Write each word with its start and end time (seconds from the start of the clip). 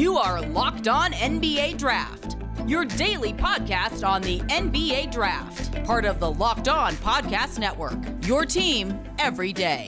You 0.00 0.16
are 0.16 0.40
Locked 0.40 0.88
On 0.88 1.12
NBA 1.12 1.76
Draft, 1.76 2.38
your 2.66 2.86
daily 2.86 3.34
podcast 3.34 4.02
on 4.02 4.22
the 4.22 4.40
NBA 4.40 5.12
Draft, 5.12 5.84
part 5.84 6.06
of 6.06 6.20
the 6.20 6.32
Locked 6.32 6.68
On 6.68 6.94
Podcast 6.94 7.58
Network. 7.58 7.98
Your 8.24 8.46
team 8.46 8.98
every 9.18 9.52
day. 9.52 9.86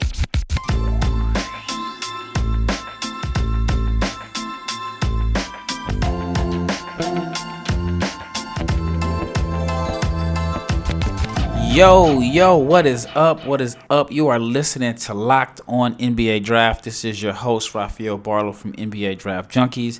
Yo, 11.73 12.19
yo, 12.19 12.55
what 12.55 12.85
is 12.85 13.07
up? 13.15 13.47
What 13.47 13.59
is 13.59 13.75
up? 13.89 14.11
You 14.11 14.27
are 14.27 14.37
listening 14.37 14.93
to 14.93 15.15
Locked 15.15 15.59
On 15.67 15.95
NBA 15.95 16.43
Draft. 16.43 16.83
This 16.83 17.03
is 17.03 17.19
your 17.19 17.33
host, 17.33 17.73
Rafael 17.73 18.19
Barlow 18.19 18.51
from 18.51 18.73
NBA 18.73 19.17
Draft 19.17 19.49
Junkies. 19.49 19.99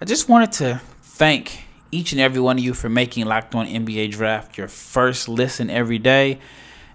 I 0.00 0.06
just 0.06 0.28
wanted 0.28 0.50
to 0.54 0.82
thank 1.02 1.66
each 1.92 2.10
and 2.10 2.20
every 2.20 2.40
one 2.40 2.58
of 2.58 2.64
you 2.64 2.74
for 2.74 2.88
making 2.88 3.26
Locked 3.26 3.54
On 3.54 3.64
NBA 3.64 4.10
Draft 4.10 4.58
your 4.58 4.66
first 4.66 5.28
listen 5.28 5.70
every 5.70 6.00
day. 6.00 6.40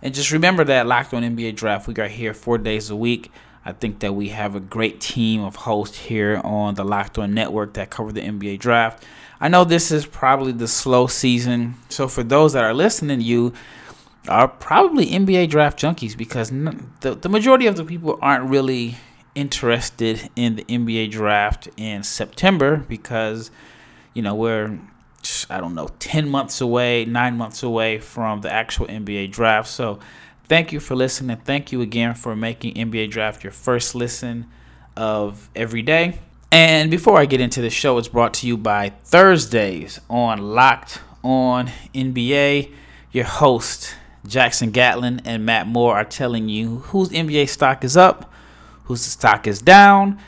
And 0.02 0.14
just 0.14 0.34
remember 0.34 0.66
that 0.66 0.86
Locked 0.86 1.14
On 1.14 1.24
NBA 1.24 1.56
Draft, 1.56 1.88
we 1.88 1.94
are 1.96 2.10
here 2.10 2.34
four 2.34 2.58
days 2.58 2.90
a 2.90 2.98
week. 2.98 3.32
I 3.64 3.72
think 3.72 4.00
that 4.00 4.12
we 4.12 4.30
have 4.30 4.54
a 4.54 4.60
great 4.60 5.00
team 5.00 5.42
of 5.42 5.56
hosts 5.56 5.98
here 5.98 6.42
on 6.44 6.76
the 6.76 6.84
Locked 6.84 7.18
On 7.18 7.34
Network 7.34 7.76
that 7.76 7.90
cover 7.90 8.12
the 8.12 8.20
NBA 8.20 8.60
Draft. 8.60 9.02
I 9.40 9.48
know 9.48 9.64
this 9.64 9.92
is 9.92 10.06
probably 10.06 10.52
the 10.52 10.68
slow 10.68 11.08
season. 11.08 11.76
So 11.88 12.10
for 12.10 12.22
those 12.22 12.52
that 12.52 12.66
are 12.66 12.74
listening, 12.74 13.22
you 13.22 13.54
are 14.28 14.48
probably 14.48 15.08
NBA 15.08 15.50
draft 15.50 15.80
junkies 15.80 16.18
because 16.18 16.50
the, 16.50 17.16
the 17.16 17.30
majority 17.30 17.68
of 17.68 17.76
the 17.76 17.86
people 17.86 18.20
aren't 18.22 18.50
really 18.50 18.98
interested 19.36 20.30
in 20.36 20.56
the 20.56 20.64
NBA 20.66 21.12
draft 21.12 21.70
in 21.78 22.04
September 22.04 22.78
because, 22.88 23.52
you 24.14 24.22
know, 24.22 24.36
we're, 24.36 24.80
I 25.50 25.60
don't 25.60 25.76
know, 25.76 25.90
10 26.00 26.30
months 26.30 26.62
away, 26.62 27.06
nine 27.06 27.38
months 27.38 27.64
away 27.64 28.00
from 28.00 28.42
the 28.42 28.52
actual 28.52 28.88
NBA 28.88 29.32
draft. 29.32 29.70
So 29.70 30.00
thank 30.46 30.72
you 30.72 30.80
for 30.80 30.96
listening. 30.96 31.38
Thank 31.38 31.72
you 31.72 31.82
again 31.82 32.16
for 32.16 32.36
making 32.36 32.76
NBA 32.76 33.12
draft 33.12 33.44
your 33.44 33.54
first 33.54 33.96
listen 33.96 34.48
of 34.98 35.50
every 35.56 35.82
day. 35.82 36.20
And 36.52 36.90
before 36.90 37.18
I 37.20 37.26
get 37.26 37.42
into 37.42 37.62
the 37.62 37.70
show, 37.70 37.98
it's 38.00 38.08
brought 38.08 38.34
to 38.36 38.48
you 38.48 38.58
by 38.58 38.90
Thursdays 38.90 40.00
on 40.10 40.40
Locked 40.40 41.00
on 41.24 41.70
NBA. 41.94 42.74
Your 43.12 43.26
host, 43.26 43.96
Jackson 44.30 44.70
Gatlin 44.70 45.22
and 45.26 45.46
Matt 45.46 45.68
Moore 45.68 45.96
are 45.96 46.06
telling 46.06 46.50
you 46.50 46.78
whose 46.80 47.10
NBA 47.10 47.50
stock 47.50 47.84
is 47.84 47.98
up, 47.98 48.32
whose 48.84 49.02
stock 49.02 49.48
is 49.48 49.60
down. 49.60 50.20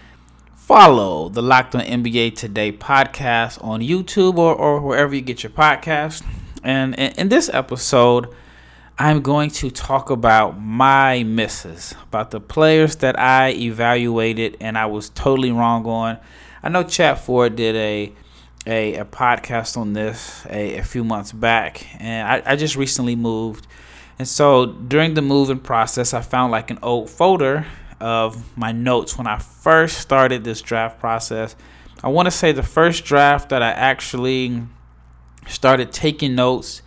Follow 0.56 1.30
the 1.30 1.42
Locked 1.42 1.76
on 1.76 1.82
NBA 1.82 2.36
Today 2.36 2.72
podcast 2.72 3.64
on 3.64 3.82
YouTube 3.82 4.38
or, 4.38 4.56
or 4.56 4.82
wherever 4.82 5.14
you 5.14 5.22
get 5.22 5.44
your 5.44 5.52
podcast. 5.52 6.26
And 6.64 6.96
in, 6.96 7.12
in 7.14 7.30
this 7.30 7.50
episode, 7.54 8.34
I'm 8.98 9.22
going 9.22 9.52
to 9.52 9.70
talk 9.70 10.10
about 10.10 10.60
my 10.60 11.24
misses, 11.24 11.94
about 12.04 12.32
the 12.32 12.40
players 12.40 12.96
that 12.98 13.20
I 13.20 13.52
evaluated 13.52 14.58
and 14.60 14.78
I 14.78 14.88
was 14.88 15.10
totally 15.10 15.52
wrong 15.52 15.86
on. 15.86 16.18
I 16.64 16.70
know 16.70 16.84
Chad 16.84 17.20
Ford 17.20 17.56
did 17.56 17.76
a 17.76 18.14
a, 18.68 18.96
a 18.96 19.06
podcast 19.06 19.76
on 19.76 19.94
this 19.94 20.46
a, 20.48 20.78
a 20.78 20.84
few 20.84 21.04
months 21.04 21.32
back, 21.32 21.84
and 22.00 22.28
I, 22.28 22.52
I 22.52 22.56
just 22.56 22.76
recently 22.76 23.16
moved 23.16 23.66
and 24.22 24.28
so 24.28 24.68
during 24.68 25.16
the 25.16 25.24
moving 25.24 25.58
process, 25.58 26.14
I 26.14 26.22
found 26.22 26.52
like 26.52 26.70
an 26.70 26.78
old 26.84 27.10
folder 27.10 27.66
of 28.00 28.56
my 28.56 28.72
notes 28.72 29.18
when 29.18 29.26
I 29.26 29.40
first 29.40 29.98
started 29.98 30.44
this 30.44 30.62
draft 30.62 31.00
process. 31.00 31.56
I 32.04 32.10
want 32.10 32.28
to 32.28 32.32
say 32.32 32.52
the 32.52 32.62
first 32.62 33.04
draft 33.04 33.50
that 33.50 33.64
I 33.64 33.72
actually 33.72 34.62
started 35.48 35.92
taking 35.92 36.36
notes 36.36 36.84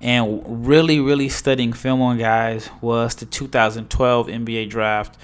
and 0.00 0.68
really, 0.68 1.00
really 1.00 1.28
studying 1.28 1.72
film 1.72 2.00
on 2.00 2.16
guys 2.16 2.70
was 2.80 3.16
the 3.16 3.26
2012 3.26 4.28
NBA 4.28 4.70
draft. 4.70 5.18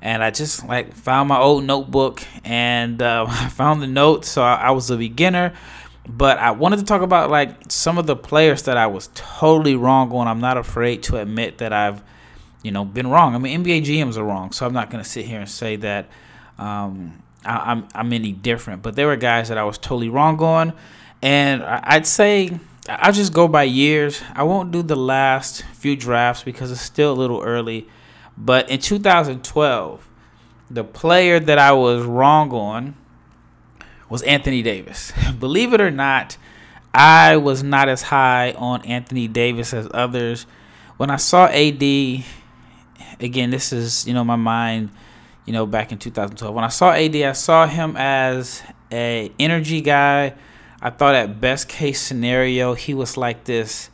And 0.00 0.22
I 0.22 0.30
just 0.30 0.64
like 0.64 0.94
found 0.94 1.28
my 1.28 1.40
old 1.40 1.64
notebook 1.64 2.22
and 2.44 3.02
uh, 3.02 3.26
I 3.28 3.48
found 3.48 3.82
the 3.82 3.88
notes. 3.88 4.28
So 4.28 4.42
I, 4.42 4.54
I 4.54 4.70
was 4.70 4.88
a 4.90 4.96
beginner 4.96 5.54
but 6.16 6.38
I 6.38 6.50
wanted 6.50 6.78
to 6.80 6.84
talk 6.84 7.02
about 7.02 7.30
like 7.30 7.70
some 7.70 7.96
of 7.96 8.06
the 8.06 8.16
players 8.16 8.64
that 8.64 8.76
I 8.76 8.88
was 8.88 9.10
totally 9.14 9.76
wrong 9.76 10.10
on. 10.12 10.26
I'm 10.26 10.40
not 10.40 10.56
afraid 10.56 11.04
to 11.04 11.18
admit 11.18 11.58
that 11.58 11.72
I've, 11.72 12.02
you 12.62 12.72
know, 12.72 12.84
been 12.84 13.06
wrong. 13.06 13.34
I 13.34 13.38
mean, 13.38 13.62
NBA 13.62 13.84
GMs 13.84 14.16
are 14.16 14.24
wrong, 14.24 14.50
so 14.50 14.66
I'm 14.66 14.72
not 14.72 14.90
going 14.90 15.02
to 15.02 15.08
sit 15.08 15.24
here 15.24 15.38
and 15.40 15.48
say 15.48 15.76
that 15.76 16.08
um, 16.58 17.22
I, 17.44 17.54
am 17.54 17.62
I'm, 17.64 17.88
I'm 17.94 18.12
any 18.12 18.32
different. 18.32 18.82
But 18.82 18.96
there 18.96 19.06
were 19.06 19.16
guys 19.16 19.48
that 19.50 19.58
I 19.58 19.62
was 19.62 19.78
totally 19.78 20.08
wrong 20.08 20.42
on, 20.42 20.72
and 21.22 21.62
I'd 21.62 22.08
say 22.08 22.58
I'll 22.88 23.12
just 23.12 23.32
go 23.32 23.46
by 23.46 23.62
years. 23.62 24.20
I 24.34 24.42
won't 24.42 24.72
do 24.72 24.82
the 24.82 24.96
last 24.96 25.62
few 25.74 25.94
drafts 25.94 26.42
because 26.42 26.72
it's 26.72 26.80
still 26.80 27.12
a 27.12 27.14
little 27.14 27.40
early. 27.40 27.86
But 28.36 28.68
in 28.68 28.80
2012, 28.80 30.08
the 30.70 30.82
player 30.82 31.38
that 31.38 31.58
I 31.58 31.72
was 31.72 32.04
wrong 32.04 32.50
on 32.52 32.96
was 34.10 34.22
Anthony 34.22 34.60
Davis. 34.60 35.12
Believe 35.38 35.72
it 35.72 35.80
or 35.80 35.90
not, 35.90 36.36
I 36.92 37.36
was 37.36 37.62
not 37.62 37.88
as 37.88 38.02
high 38.02 38.52
on 38.52 38.84
Anthony 38.84 39.28
Davis 39.28 39.72
as 39.72 39.88
others. 39.94 40.44
When 40.96 41.08
I 41.08 41.16
saw 41.16 41.46
AD, 41.46 41.82
again, 43.20 43.50
this 43.50 43.72
is, 43.72 44.06
you 44.06 44.12
know, 44.12 44.24
my 44.24 44.36
mind, 44.36 44.90
you 45.46 45.52
know, 45.52 45.64
back 45.64 45.92
in 45.92 45.98
2012. 45.98 46.54
When 46.54 46.64
I 46.64 46.68
saw 46.68 46.90
AD, 46.90 47.14
I 47.16 47.32
saw 47.32 47.66
him 47.66 47.96
as 47.96 48.62
a 48.92 49.30
energy 49.38 49.80
guy. 49.80 50.34
I 50.82 50.90
thought 50.90 51.14
at 51.14 51.40
best 51.40 51.68
case 51.68 52.00
scenario, 52.00 52.74
he 52.74 52.92
was 52.92 53.16
like 53.16 53.44
this 53.44 53.90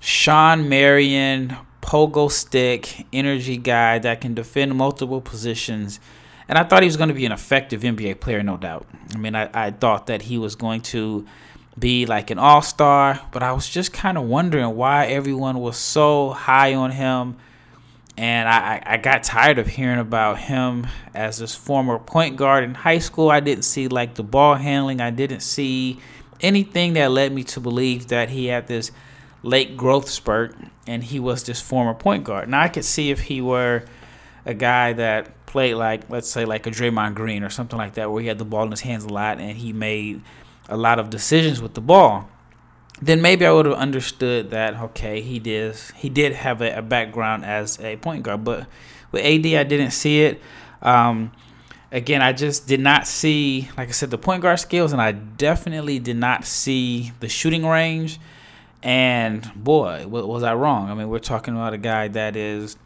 Shawn 0.00 0.68
Marion 0.68 1.56
pogo 1.80 2.30
stick 2.30 3.06
energy 3.12 3.56
guy 3.56 3.98
that 3.98 4.20
can 4.20 4.34
defend 4.34 4.74
multiple 4.74 5.20
positions 5.20 6.00
and 6.52 6.58
I 6.58 6.64
thought 6.64 6.82
he 6.82 6.86
was 6.86 6.98
going 6.98 7.08
to 7.08 7.14
be 7.14 7.24
an 7.24 7.32
effective 7.32 7.80
NBA 7.80 8.20
player, 8.20 8.42
no 8.42 8.58
doubt. 8.58 8.86
I 9.14 9.16
mean, 9.16 9.34
I, 9.34 9.48
I 9.54 9.70
thought 9.70 10.08
that 10.08 10.20
he 10.20 10.36
was 10.36 10.54
going 10.54 10.82
to 10.82 11.24
be 11.78 12.04
like 12.04 12.30
an 12.30 12.38
all 12.38 12.60
star, 12.60 13.22
but 13.32 13.42
I 13.42 13.52
was 13.52 13.66
just 13.66 13.94
kind 13.94 14.18
of 14.18 14.24
wondering 14.24 14.76
why 14.76 15.06
everyone 15.06 15.60
was 15.60 15.78
so 15.78 16.28
high 16.32 16.74
on 16.74 16.90
him. 16.90 17.38
And 18.18 18.46
I, 18.46 18.82
I 18.84 18.96
got 18.98 19.22
tired 19.22 19.58
of 19.58 19.66
hearing 19.66 19.98
about 19.98 20.40
him 20.40 20.86
as 21.14 21.38
this 21.38 21.54
former 21.54 21.98
point 21.98 22.36
guard 22.36 22.64
in 22.64 22.74
high 22.74 22.98
school. 22.98 23.30
I 23.30 23.40
didn't 23.40 23.64
see 23.64 23.88
like 23.88 24.16
the 24.16 24.22
ball 24.22 24.56
handling, 24.56 25.00
I 25.00 25.08
didn't 25.08 25.40
see 25.40 26.00
anything 26.42 26.92
that 26.92 27.12
led 27.12 27.32
me 27.32 27.44
to 27.44 27.60
believe 27.60 28.08
that 28.08 28.28
he 28.28 28.48
had 28.48 28.66
this 28.66 28.92
late 29.42 29.78
growth 29.78 30.10
spurt 30.10 30.54
and 30.86 31.02
he 31.02 31.18
was 31.18 31.44
this 31.44 31.62
former 31.62 31.94
point 31.94 32.24
guard. 32.24 32.50
Now, 32.50 32.60
I 32.60 32.68
could 32.68 32.84
see 32.84 33.10
if 33.10 33.20
he 33.20 33.40
were 33.40 33.86
a 34.44 34.52
guy 34.52 34.92
that 34.92 35.41
played 35.52 35.74
like 35.74 36.08
let's 36.08 36.28
say 36.28 36.44
like 36.46 36.66
a 36.66 36.70
Draymond 36.70 37.14
Green 37.14 37.44
or 37.44 37.50
something 37.50 37.78
like 37.78 37.94
that, 37.94 38.10
where 38.10 38.22
he 38.22 38.28
had 38.28 38.38
the 38.38 38.44
ball 38.44 38.64
in 38.64 38.70
his 38.70 38.80
hands 38.80 39.04
a 39.04 39.08
lot 39.08 39.38
and 39.38 39.56
he 39.58 39.72
made 39.72 40.22
a 40.68 40.76
lot 40.76 40.98
of 40.98 41.10
decisions 41.10 41.60
with 41.60 41.74
the 41.74 41.80
ball, 41.80 42.28
then 43.00 43.20
maybe 43.20 43.44
I 43.44 43.52
would 43.52 43.66
have 43.66 43.74
understood 43.74 44.50
that 44.50 44.74
okay, 44.80 45.20
he 45.20 45.38
did 45.38 45.76
he 45.94 46.08
did 46.08 46.32
have 46.32 46.62
a, 46.62 46.78
a 46.78 46.82
background 46.82 47.44
as 47.44 47.78
a 47.80 47.96
point 47.98 48.22
guard, 48.22 48.44
but 48.44 48.66
with 49.12 49.22
AD 49.22 49.46
I 49.46 49.62
didn't 49.64 49.90
see 49.90 50.22
it. 50.22 50.40
Um, 50.80 51.30
again, 51.92 52.22
I 52.22 52.32
just 52.32 52.66
did 52.66 52.80
not 52.80 53.06
see, 53.06 53.68
like 53.76 53.88
I 53.88 53.92
said, 53.92 54.10
the 54.10 54.18
point 54.18 54.40
guard 54.42 54.58
skills, 54.58 54.92
and 54.92 55.02
I 55.02 55.12
definitely 55.12 55.98
did 55.98 56.16
not 56.16 56.46
see 56.46 57.12
the 57.20 57.28
shooting 57.28 57.66
range. 57.66 58.18
And 58.82 59.48
boy, 59.54 60.08
was 60.08 60.42
I 60.42 60.54
wrong. 60.54 60.90
I 60.90 60.94
mean, 60.94 61.08
we're 61.08 61.20
talking 61.20 61.54
about 61.54 61.72
a 61.72 61.78
guy 61.78 62.08
that 62.08 62.34
is 62.34 62.76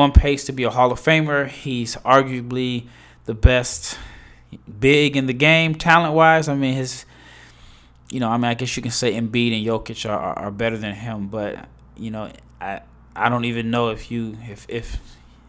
on 0.00 0.12
pace 0.12 0.44
to 0.44 0.52
be 0.52 0.64
a 0.64 0.70
Hall 0.70 0.92
of 0.92 1.00
Famer. 1.00 1.48
He's 1.48 1.96
arguably 1.96 2.86
the 3.26 3.34
best 3.34 3.98
big 4.78 5.16
in 5.16 5.26
the 5.26 5.32
game, 5.32 5.74
talent 5.74 6.14
wise. 6.14 6.48
I 6.48 6.54
mean, 6.54 6.74
his, 6.74 7.04
you 8.10 8.20
know, 8.20 8.28
I 8.28 8.36
mean, 8.36 8.46
I 8.46 8.54
guess 8.54 8.76
you 8.76 8.82
can 8.82 8.90
say 8.90 9.12
Embiid 9.12 9.56
and 9.56 9.66
Jokic 9.66 10.08
are, 10.08 10.18
are, 10.18 10.38
are 10.38 10.50
better 10.50 10.76
than 10.76 10.94
him, 10.94 11.28
but 11.28 11.68
you 11.96 12.10
know, 12.10 12.30
I 12.60 12.80
I 13.14 13.28
don't 13.28 13.44
even 13.44 13.70
know 13.70 13.90
if 13.90 14.10
you 14.10 14.36
if 14.48 14.66
if 14.68 14.98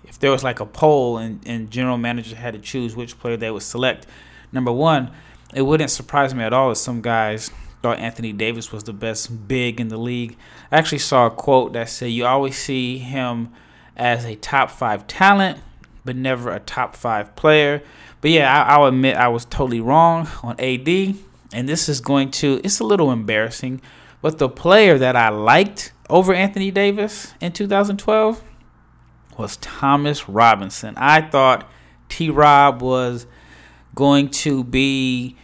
if 0.04 0.20
there 0.20 0.32
was 0.32 0.44
like 0.44 0.60
a 0.60 0.66
poll 0.66 1.18
and, 1.18 1.42
and 1.46 1.72
general 1.72 1.98
manager 1.98 2.36
had 2.36 2.54
to 2.54 2.60
choose 2.60 2.96
which 2.96 3.18
player 3.20 3.38
they 3.38 3.50
would 3.50 3.64
select. 3.64 4.06
Number 4.52 4.72
one, 4.72 5.12
it 5.54 5.62
wouldn't 5.62 5.90
surprise 5.90 6.34
me 6.36 6.44
at 6.44 6.54
all 6.54 6.72
if 6.72 6.78
some 6.78 7.02
guys 7.02 7.50
thought 7.82 7.98
Anthony 7.98 8.34
Davis 8.34 8.72
was 8.72 8.84
the 8.84 8.94
best 8.94 9.48
big 9.48 9.80
in 9.80 9.88
the 9.88 9.98
league. 9.98 10.38
I 10.72 10.78
actually 10.78 11.00
saw 11.00 11.28
a 11.28 11.32
quote 11.32 11.74
that 11.74 11.90
said 11.90 12.08
you 12.08 12.26
always 12.26 12.58
see 12.58 12.98
him 12.98 13.52
as 14.02 14.26
a 14.26 14.36
top 14.36 14.72
five 14.72 15.06
talent, 15.06 15.60
but 16.04 16.16
never 16.16 16.52
a 16.52 16.60
top 16.60 16.96
five 16.96 17.36
player. 17.36 17.84
But 18.20 18.32
yeah, 18.32 18.64
I, 18.64 18.80
will 18.80 18.88
admit 18.88 19.16
I 19.16 19.28
was 19.28 19.46
totally 19.46 19.80
wrong 19.80 20.28
on 20.42 20.60
AD, 20.60 20.90
and 21.54 21.70
this 21.70 21.88
is 21.88 22.02
going 22.02 22.32
to, 22.32 22.60
it's 22.64 22.80
a 22.80 22.84
little 22.84 23.12
embarrassing, 23.12 23.80
but 24.20 24.40
the 24.40 24.50
player 24.50 24.98
that 24.98 25.16
I 25.16 25.30
liked 25.30 25.94
over 26.10 26.34
Anthony 26.34 26.72
Davis 26.72 27.34
in 27.40 27.52
2012 27.52 28.44
was 29.38 29.58
Thomas 29.58 30.28
Robinson. 30.28 30.96
I 30.98 31.22
thought 31.22 31.70
T 32.10 32.32
Rob 32.32 32.82
was 32.82 33.28
going 33.94 34.30
to 34.30 34.64
be 34.64 35.38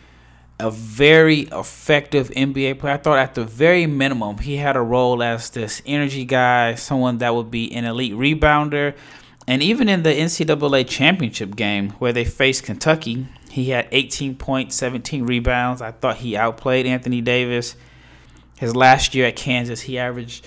a 0.59 0.71
very 0.71 1.42
effective 1.51 2.30
NBA 2.30 2.80
player. 2.80 2.95
I 2.95 2.98
thought 2.98 3.19
at 3.19 3.36
the 3.36 3.45
very 3.45 3.86
minimum 3.86 4.39
he 4.39 4.57
had 4.57 4.75
a 4.75 4.81
role 4.81 5.21
as 5.21 5.50
this 5.51 5.81
energy 5.86 6.25
guy, 6.25 6.75
someone 6.75 7.19
that 7.19 7.36
would 7.36 7.51
be 7.51 7.71
an 7.74 7.86
elite 7.86 8.13
rebounder. 8.13 8.95
And 9.45 9.62
even 9.62 9.88
in 9.88 10.04
the 10.04 10.09
NCAA 10.09 10.88
championship 10.88 11.56
game 11.56 11.92
where 11.92 12.12
they 12.12 12.25
faced 12.25 12.63
Kentucky, 12.63 13.27
he 13.51 13.69
had 13.69 13.88
18 13.92 14.36
points, 14.36 14.75
17 14.75 15.25
rebounds. 15.25 15.81
I 15.81 15.92
thought 15.92 16.18
he 16.18 16.36
outplayed 16.36 16.86
Anthony 16.86 17.21
Davis. 17.21 17.75
His 18.57 18.75
last 18.75 19.13
year 19.13 19.27
at 19.27 19.36
Kansas, 19.36 19.81
he 19.81 20.00
averaged 20.00 20.45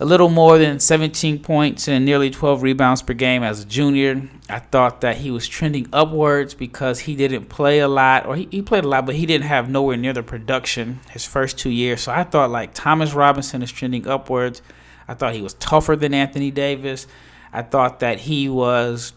a 0.00 0.04
little 0.04 0.28
more 0.28 0.58
than 0.58 0.80
17 0.80 1.38
points 1.40 1.86
and 1.86 2.04
nearly 2.04 2.30
12 2.30 2.62
rebounds 2.62 3.02
per 3.02 3.14
game 3.14 3.42
as 3.42 3.62
a 3.62 3.64
junior. 3.64 4.28
I 4.48 4.58
thought 4.58 5.00
that 5.02 5.18
he 5.18 5.30
was 5.30 5.46
trending 5.46 5.86
upwards 5.92 6.52
because 6.52 7.00
he 7.00 7.14
didn't 7.14 7.46
play 7.46 7.78
a 7.78 7.88
lot, 7.88 8.26
or 8.26 8.36
he, 8.36 8.48
he, 8.50 8.60
played 8.60 8.84
a 8.84 8.88
lot, 8.88 9.06
but 9.06 9.14
he 9.14 9.24
didn't 9.24 9.46
have 9.46 9.70
nowhere 9.70 9.96
near 9.96 10.12
the 10.12 10.22
production 10.22 11.00
his 11.10 11.24
first 11.24 11.58
two 11.58 11.70
years. 11.70 12.02
So 12.02 12.12
I 12.12 12.24
thought 12.24 12.50
like 12.50 12.74
Thomas 12.74 13.12
Robinson 13.12 13.62
is 13.62 13.70
trending 13.70 14.06
upwards. 14.08 14.62
I 15.06 15.14
thought 15.14 15.34
he 15.34 15.42
was 15.42 15.54
tougher 15.54 15.94
than 15.94 16.12
Anthony 16.12 16.50
Davis. 16.50 17.06
I 17.52 17.62
thought 17.62 18.00
that 18.00 18.20
he 18.20 18.48
was 18.48 19.12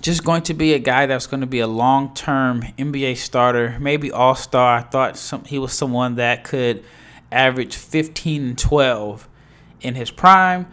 just 0.00 0.24
going 0.24 0.42
to 0.42 0.54
be 0.54 0.72
a 0.72 0.78
guy 0.78 1.06
that's 1.06 1.26
going 1.26 1.42
to 1.42 1.46
be 1.46 1.60
a 1.60 1.66
long 1.66 2.14
term 2.14 2.62
NBA 2.78 3.18
starter, 3.18 3.76
maybe 3.78 4.10
all 4.10 4.34
star. 4.34 4.78
I 4.78 4.82
thought 4.82 5.18
some, 5.18 5.44
he 5.44 5.58
was 5.58 5.74
someone 5.74 6.14
that 6.14 6.44
could 6.44 6.84
average 7.30 7.76
15 7.76 8.44
and 8.44 8.58
12 8.58 9.28
in 9.84 9.94
his 9.94 10.10
prime. 10.10 10.66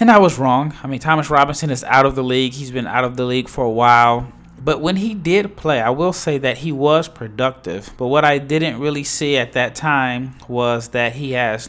And 0.00 0.10
I 0.10 0.18
was 0.18 0.38
wrong. 0.38 0.74
I 0.82 0.86
mean, 0.86 1.00
Thomas 1.00 1.30
Robinson 1.30 1.70
is 1.70 1.84
out 1.84 2.06
of 2.06 2.14
the 2.14 2.24
league. 2.24 2.54
He's 2.54 2.70
been 2.70 2.86
out 2.86 3.04
of 3.04 3.16
the 3.16 3.24
league 3.24 3.48
for 3.48 3.64
a 3.64 3.70
while. 3.70 4.32
But 4.58 4.80
when 4.80 4.96
he 4.96 5.14
did 5.14 5.56
play, 5.56 5.80
I 5.80 5.90
will 5.90 6.12
say 6.12 6.38
that 6.38 6.58
he 6.58 6.72
was 6.72 7.06
productive. 7.06 7.92
But 7.98 8.08
what 8.08 8.24
I 8.24 8.38
didn't 8.38 8.80
really 8.80 9.04
see 9.04 9.36
at 9.36 9.52
that 9.52 9.74
time 9.74 10.36
was 10.48 10.88
that 10.88 11.12
he 11.14 11.32
has 11.32 11.68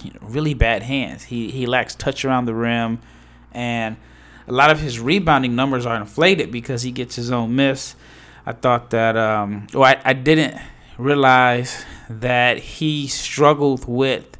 you 0.00 0.10
know, 0.12 0.20
really 0.22 0.54
bad 0.54 0.84
hands. 0.84 1.24
He 1.24 1.50
he 1.50 1.66
lacks 1.66 1.94
touch 1.94 2.24
around 2.24 2.44
the 2.44 2.54
rim, 2.54 3.00
and 3.52 3.96
a 4.46 4.52
lot 4.52 4.70
of 4.70 4.80
his 4.80 5.00
rebounding 5.00 5.56
numbers 5.56 5.86
are 5.86 5.96
inflated 5.96 6.52
because 6.52 6.82
he 6.82 6.92
gets 6.92 7.16
his 7.16 7.32
own 7.32 7.56
miss. 7.56 7.96
I 8.46 8.52
thought 8.52 8.90
that, 8.90 9.16
um, 9.16 9.66
well, 9.72 9.84
I, 9.84 10.00
I 10.04 10.12
didn't 10.12 10.60
realize 10.98 11.84
that 12.10 12.58
he 12.58 13.06
struggled 13.06 13.88
with 13.88 14.36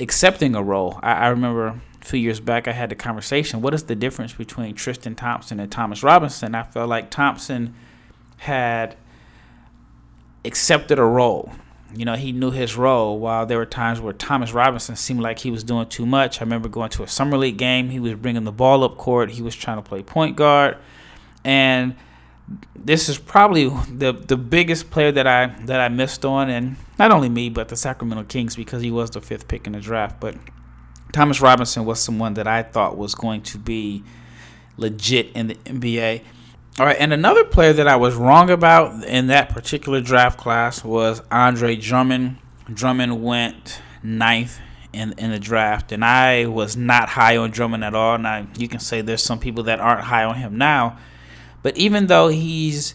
accepting 0.00 0.54
a 0.54 0.62
role. 0.62 0.98
I, 1.02 1.12
I 1.12 1.28
remember 1.28 1.80
a 2.00 2.04
few 2.04 2.18
years 2.18 2.40
back 2.40 2.66
I 2.66 2.72
had 2.72 2.90
the 2.90 2.94
conversation. 2.94 3.60
What 3.60 3.74
is 3.74 3.84
the 3.84 3.94
difference 3.94 4.32
between 4.32 4.74
Tristan 4.74 5.14
Thompson 5.14 5.60
and 5.60 5.70
Thomas 5.70 6.02
Robinson? 6.02 6.54
I 6.54 6.62
felt 6.62 6.88
like 6.88 7.10
Thompson 7.10 7.74
had 8.38 8.96
accepted 10.44 10.98
a 10.98 11.04
role. 11.04 11.52
You 11.94 12.04
know, 12.04 12.14
he 12.14 12.32
knew 12.32 12.50
his 12.50 12.76
role. 12.76 13.18
While 13.18 13.46
there 13.46 13.58
were 13.58 13.66
times 13.66 14.00
where 14.00 14.12
Thomas 14.12 14.52
Robinson 14.52 14.96
seemed 14.96 15.20
like 15.20 15.40
he 15.40 15.50
was 15.50 15.64
doing 15.64 15.86
too 15.88 16.06
much. 16.06 16.40
I 16.40 16.44
remember 16.44 16.68
going 16.68 16.90
to 16.90 17.02
a 17.02 17.08
summer 17.08 17.36
league 17.36 17.58
game. 17.58 17.90
He 17.90 18.00
was 18.00 18.14
bringing 18.14 18.44
the 18.44 18.52
ball 18.52 18.84
up 18.84 18.96
court. 18.96 19.30
He 19.30 19.42
was 19.42 19.54
trying 19.54 19.76
to 19.76 19.82
play 19.82 20.02
point 20.02 20.36
guard, 20.36 20.76
and 21.44 21.96
this 22.74 23.08
is 23.08 23.18
probably 23.18 23.68
the 23.68 24.12
the 24.12 24.36
biggest 24.36 24.90
player 24.90 25.12
that 25.12 25.26
I 25.26 25.46
that 25.66 25.80
I 25.80 25.88
missed 25.88 26.24
on, 26.24 26.50
and 26.50 26.76
not 26.98 27.10
only 27.10 27.28
me 27.28 27.48
but 27.48 27.68
the 27.68 27.76
Sacramento 27.76 28.24
Kings 28.24 28.56
because 28.56 28.82
he 28.82 28.90
was 28.90 29.10
the 29.10 29.20
fifth 29.20 29.48
pick 29.48 29.66
in 29.66 29.74
the 29.74 29.80
draft. 29.80 30.20
But 30.20 30.36
Thomas 31.12 31.40
Robinson 31.40 31.84
was 31.84 32.00
someone 32.00 32.34
that 32.34 32.46
I 32.46 32.62
thought 32.62 32.96
was 32.96 33.14
going 33.14 33.42
to 33.42 33.58
be 33.58 34.02
legit 34.76 35.30
in 35.34 35.48
the 35.48 35.54
NBA. 35.54 36.22
All 36.78 36.86
right, 36.86 36.96
and 36.98 37.12
another 37.12 37.44
player 37.44 37.72
that 37.72 37.86
I 37.86 37.96
was 37.96 38.14
wrong 38.14 38.48
about 38.48 39.04
in 39.04 39.26
that 39.26 39.50
particular 39.50 40.00
draft 40.00 40.38
class 40.38 40.84
was 40.84 41.20
Andre 41.30 41.76
Drummond. 41.76 42.38
Drummond 42.72 43.22
went 43.22 43.80
ninth 44.02 44.58
in 44.92 45.12
in 45.18 45.30
the 45.30 45.38
draft, 45.38 45.92
and 45.92 46.04
I 46.04 46.46
was 46.46 46.76
not 46.76 47.10
high 47.10 47.36
on 47.36 47.50
Drummond 47.50 47.84
at 47.84 47.94
all. 47.94 48.18
Now 48.18 48.46
you 48.56 48.66
can 48.66 48.80
say 48.80 49.02
there's 49.02 49.22
some 49.22 49.38
people 49.38 49.64
that 49.64 49.78
aren't 49.78 50.04
high 50.04 50.24
on 50.24 50.36
him 50.36 50.56
now 50.56 50.98
but 51.62 51.76
even 51.76 52.06
though 52.06 52.28
he's, 52.28 52.94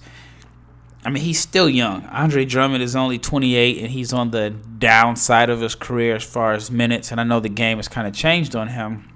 I 1.03 1.09
mean, 1.09 1.23
he's 1.23 1.39
still 1.39 1.69
young. 1.69 2.05
Andre 2.05 2.45
Drummond 2.45 2.83
is 2.83 2.95
only 2.95 3.19
28, 3.19 3.79
and 3.79 3.91
he's 3.91 4.13
on 4.13 4.31
the 4.31 4.49
downside 4.49 5.49
of 5.49 5.61
his 5.61 5.75
career 5.75 6.15
as 6.15 6.23
far 6.23 6.53
as 6.53 6.71
minutes. 6.71 7.11
And 7.11 7.21
I 7.21 7.23
know 7.23 7.39
the 7.39 7.49
game 7.49 7.77
has 7.77 7.87
kind 7.87 8.07
of 8.07 8.13
changed 8.13 8.55
on 8.55 8.69
him. 8.69 9.11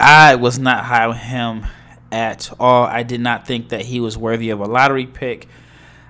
I 0.00 0.34
was 0.34 0.58
not 0.58 0.84
high 0.84 1.04
on 1.04 1.16
him 1.16 1.66
at 2.10 2.50
all. 2.58 2.84
I 2.84 3.02
did 3.02 3.20
not 3.20 3.46
think 3.46 3.68
that 3.68 3.82
he 3.82 4.00
was 4.00 4.18
worthy 4.18 4.50
of 4.50 4.60
a 4.60 4.66
lottery 4.66 5.06
pick. 5.06 5.48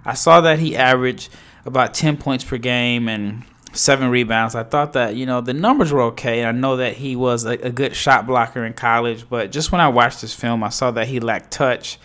I 0.04 0.14
saw 0.14 0.40
that 0.40 0.58
he 0.58 0.76
averaged 0.76 1.30
about 1.64 1.94
10 1.94 2.16
points 2.16 2.42
per 2.42 2.58
game 2.58 3.08
and 3.08 3.44
seven 3.72 4.10
rebounds. 4.10 4.54
I 4.54 4.64
thought 4.64 4.92
that, 4.94 5.14
you 5.14 5.26
know, 5.26 5.40
the 5.40 5.54
numbers 5.54 5.92
were 5.92 6.02
okay. 6.02 6.40
And 6.40 6.48
I 6.48 6.60
know 6.60 6.76
that 6.76 6.94
he 6.94 7.16
was 7.16 7.44
a, 7.44 7.52
a, 7.52 7.70
good 7.70 7.94
shot 7.94 8.26
blocker 8.26 8.64
in 8.64 8.74
college, 8.74 9.28
but 9.28 9.52
just 9.52 9.72
when 9.72 9.80
I 9.80 9.88
watched 9.88 10.20
this 10.20 10.34
film, 10.34 10.62
I 10.62 10.68
saw 10.68 10.90
that 10.92 11.08
he 11.08 11.20
lacked 11.20 11.52
touch. 11.52 11.98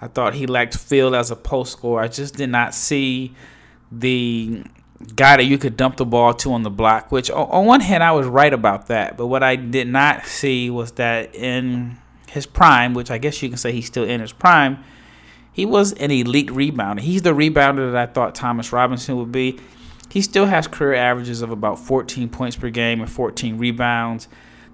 I 0.00 0.08
thought 0.08 0.34
he 0.34 0.46
lacked 0.46 0.76
feel 0.76 1.14
as 1.14 1.30
a 1.30 1.36
post 1.36 1.72
scorer. 1.72 2.02
I 2.02 2.08
just 2.08 2.34
did 2.36 2.50
not 2.50 2.74
see 2.74 3.34
the 3.90 4.64
guy 5.14 5.36
that 5.36 5.44
you 5.44 5.58
could 5.58 5.76
dump 5.76 5.96
the 5.96 6.04
ball 6.04 6.34
to 6.34 6.52
on 6.52 6.62
the 6.62 6.70
block, 6.70 7.10
which 7.10 7.30
on 7.30 7.66
one 7.66 7.80
hand 7.80 8.02
I 8.02 8.12
was 8.12 8.26
right 8.26 8.52
about 8.52 8.88
that. 8.88 9.16
But 9.16 9.26
what 9.26 9.42
I 9.42 9.56
did 9.56 9.88
not 9.88 10.26
see 10.26 10.70
was 10.70 10.92
that 10.92 11.34
in 11.34 11.96
his 12.28 12.46
prime, 12.46 12.94
which 12.94 13.10
I 13.10 13.18
guess 13.18 13.42
you 13.42 13.48
can 13.48 13.58
say 13.58 13.72
he's 13.72 13.86
still 13.86 14.04
in 14.04 14.20
his 14.20 14.32
prime, 14.32 14.82
he 15.52 15.66
was 15.66 15.92
an 15.94 16.10
elite 16.10 16.48
rebounder. 16.48 17.00
He's 17.00 17.22
the 17.22 17.34
rebounder 17.34 17.92
that 17.92 18.10
I 18.10 18.12
thought 18.12 18.34
Thomas 18.34 18.72
Robinson 18.72 19.16
would 19.16 19.32
be. 19.32 19.58
He 20.10 20.22
still 20.22 20.46
has 20.46 20.66
career 20.66 20.94
averages 20.94 21.42
of 21.42 21.50
about 21.50 21.78
14 21.78 22.28
points 22.28 22.56
per 22.56 22.70
game 22.70 23.00
and 23.00 23.10
14 23.10 23.58
rebounds. 23.58 24.28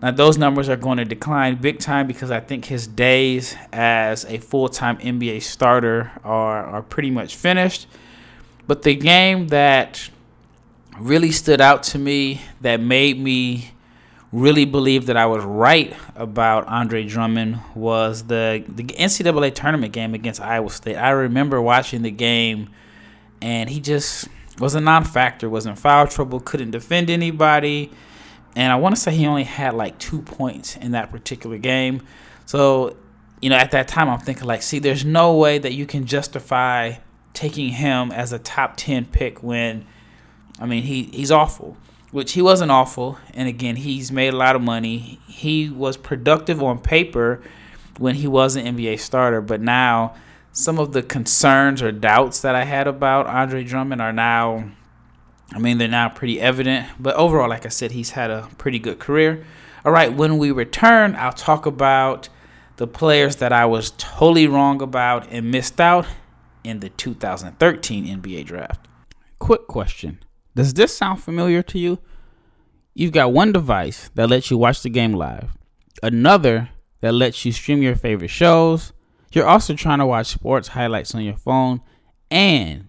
Now, 0.05 0.11
those 0.11 0.37
numbers 0.37 0.69
are 0.69 0.77
going 0.77 0.99
to 0.99 1.07
decline 1.07 1.55
big 1.55 1.79
time 1.79 2.07
because 2.07 2.31
I 2.31 2.39
think 2.39 2.67
his 2.67 2.87
days 2.87 3.57
as 3.73 4.27
a 4.27 4.37
full 4.37 4.69
time 4.69 4.99
NBA 4.99 5.41
starter 5.41 6.13
are, 6.23 6.63
are 6.63 6.83
pretty 6.83 7.11
much 7.11 7.37
finished. 7.37 7.87
But 8.67 8.83
the 8.83 8.95
game 8.97 9.49
that 9.49 10.11
really 11.01 11.31
stood 11.31 11.63
out 11.63 11.85
to 11.85 11.99
me, 11.99 12.43
that 12.61 12.81
made 12.81 13.19
me 13.19 13.71
really 14.31 14.67
believe 14.67 15.07
that 15.07 15.17
I 15.17 15.25
was 15.25 15.43
right 15.43 15.97
about 16.15 16.69
Andre 16.69 17.07
Drummond, 17.07 17.61
was 17.75 18.25
the, 18.25 18.63
the 18.69 18.83
NCAA 18.83 19.55
tournament 19.55 19.95
game 19.95 20.13
against 20.13 20.39
Iowa 20.39 20.69
State. 20.69 20.97
I 20.97 21.13
remember 21.13 21.63
watching 21.63 22.03
the 22.03 22.11
game, 22.11 22.69
and 23.41 23.71
he 23.71 23.81
just 23.81 24.29
was 24.59 24.75
a 24.75 24.83
non 24.83 25.05
factor, 25.05 25.49
was 25.49 25.65
in 25.65 25.77
foul 25.77 26.07
trouble, 26.07 26.41
couldn't 26.41 26.73
defend 26.73 27.09
anybody 27.09 27.91
and 28.57 28.73
I 28.73 28.77
want 28.77 28.95
to 28.95 29.01
say 29.01 29.15
he 29.15 29.27
only 29.27 29.45
had 29.45 29.75
like 29.75 29.99
two 29.99 30.23
points 30.23 30.77
in 30.77 30.93
that 30.93 31.11
particular 31.11 31.59
game. 31.59 32.03
So, 32.47 32.97
you 33.41 33.51
know, 33.51 33.57
at 33.57 33.73
that 33.73 33.89
time, 33.89 34.09
I'm 34.09 34.21
thinking 34.21 34.45
like, 34.45 34.63
see, 34.63 34.79
there's 34.79 35.05
no 35.05 35.37
way 35.37 35.59
that 35.59 35.73
you 35.73 35.87
can 35.87 36.07
justify 36.07 36.95
taking 37.33 37.71
him 37.71 38.13
as 38.13 38.33
a 38.33 38.39
top 38.39 38.77
ten 38.77 39.07
pick 39.07 39.43
when, 39.43 39.87
I 40.61 40.67
mean, 40.67 40.85
he 40.85 41.05
he's 41.05 41.31
awful. 41.31 41.77
Which 42.11 42.35
he 42.35 42.43
wasn't 42.43 42.71
awful, 42.71 43.19
and 43.33 43.49
again, 43.49 43.75
he's 43.75 44.13
made 44.13 44.33
a 44.33 44.37
lot 44.37 44.55
of 44.55 44.63
money. 44.63 45.19
He 45.27 45.69
was 45.69 45.97
productive 45.97 46.63
on 46.63 46.79
paper 46.79 47.43
when 47.99 48.15
he 48.15 48.29
was 48.29 48.55
an 48.55 48.65
NBA 48.67 49.01
starter, 49.01 49.41
but 49.41 49.61
now 49.61 50.15
some 50.53 50.79
of 50.79 50.93
the 50.93 51.03
concerns 51.03 51.83
or 51.83 51.91
doubts 51.91 52.41
that 52.43 52.55
I 52.55 52.63
had 52.63 52.87
about 52.87 53.27
Andre 53.27 53.65
Drummond 53.65 54.01
are 54.01 54.13
now 54.13 54.71
I 55.55 55.59
mean, 55.59 55.79
they're 55.79 55.89
now 55.89 56.09
pretty 56.09 56.41
evident. 56.41 56.89
But 56.99 57.15
overall, 57.15 57.49
like 57.49 57.65
I 57.65 57.69
said, 57.69 57.93
he's 57.93 58.11
had 58.11 58.31
a 58.31 58.49
pretty 58.59 58.81
good 58.81 58.99
career. 58.99 59.47
All 59.85 59.93
right, 59.93 60.13
when 60.13 60.39
we 60.39 60.51
return, 60.51 61.15
I'll 61.15 61.33
talk 61.33 61.65
about 61.65 62.29
the 62.77 62.89
players 62.89 63.37
that 63.37 63.53
I 63.53 63.65
was 63.67 63.93
totally 63.97 64.49
wrong 64.49 64.83
about 64.83 65.29
and 65.31 65.51
missed 65.51 65.81
out 65.81 66.07
in 66.65 66.81
the 66.81 66.89
2013 66.89 68.07
NBA 68.07 68.47
draft. 68.47 68.89
Quick 69.39 69.69
question 69.69 70.25
Does 70.57 70.75
this 70.75 70.97
sound 70.97 71.23
familiar 71.23 71.63
to 71.63 71.79
you? 71.79 71.99
You've 72.95 73.13
got 73.13 73.33
one 73.33 73.53
device 73.53 74.11
that 74.15 74.29
lets 74.29 74.51
you 74.51 74.59
watch 74.59 74.83
the 74.83 74.91
game 74.91 75.13
live, 75.13 75.57
another 76.03 76.71
that 77.01 77.13
lets 77.13 77.45
you 77.45 77.53
stream 77.53 77.83
your 77.83 77.97
favorite 77.97 78.29
shows. 78.29 78.93
You're 79.33 79.47
also 79.47 79.75
trying 79.75 79.99
to 79.99 80.07
watch 80.07 80.29
sports 80.29 80.69
highlights 80.69 81.15
on 81.15 81.23
your 81.23 81.37
phone, 81.37 81.81
and 82.31 82.89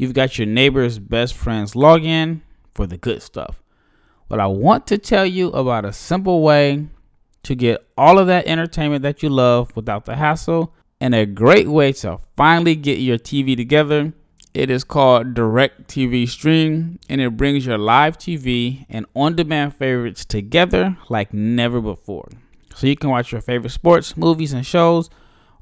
You've 0.00 0.14
got 0.14 0.38
your 0.38 0.46
neighbor's 0.46 0.98
best 0.98 1.34
friend's 1.34 1.74
login 1.74 2.40
for 2.72 2.86
the 2.86 2.96
good 2.96 3.20
stuff. 3.20 3.60
But 4.30 4.40
I 4.40 4.46
want 4.46 4.86
to 4.86 4.96
tell 4.96 5.26
you 5.26 5.48
about 5.48 5.84
a 5.84 5.92
simple 5.92 6.40
way 6.40 6.86
to 7.42 7.54
get 7.54 7.86
all 7.98 8.18
of 8.18 8.26
that 8.26 8.46
entertainment 8.46 9.02
that 9.02 9.22
you 9.22 9.28
love 9.28 9.76
without 9.76 10.06
the 10.06 10.16
hassle 10.16 10.72
and 11.02 11.14
a 11.14 11.26
great 11.26 11.68
way 11.68 11.92
to 11.92 12.18
finally 12.34 12.76
get 12.76 12.98
your 12.98 13.18
TV 13.18 13.54
together. 13.54 14.14
It 14.54 14.70
is 14.70 14.84
called 14.84 15.34
Direct 15.34 15.86
TV 15.86 16.26
Stream 16.26 16.98
and 17.10 17.20
it 17.20 17.36
brings 17.36 17.66
your 17.66 17.76
live 17.76 18.16
TV 18.16 18.86
and 18.88 19.04
on 19.14 19.36
demand 19.36 19.76
favorites 19.76 20.24
together 20.24 20.96
like 21.10 21.34
never 21.34 21.78
before. 21.78 22.30
So 22.74 22.86
you 22.86 22.96
can 22.96 23.10
watch 23.10 23.32
your 23.32 23.42
favorite 23.42 23.68
sports, 23.68 24.16
movies, 24.16 24.54
and 24.54 24.64
shows 24.64 25.10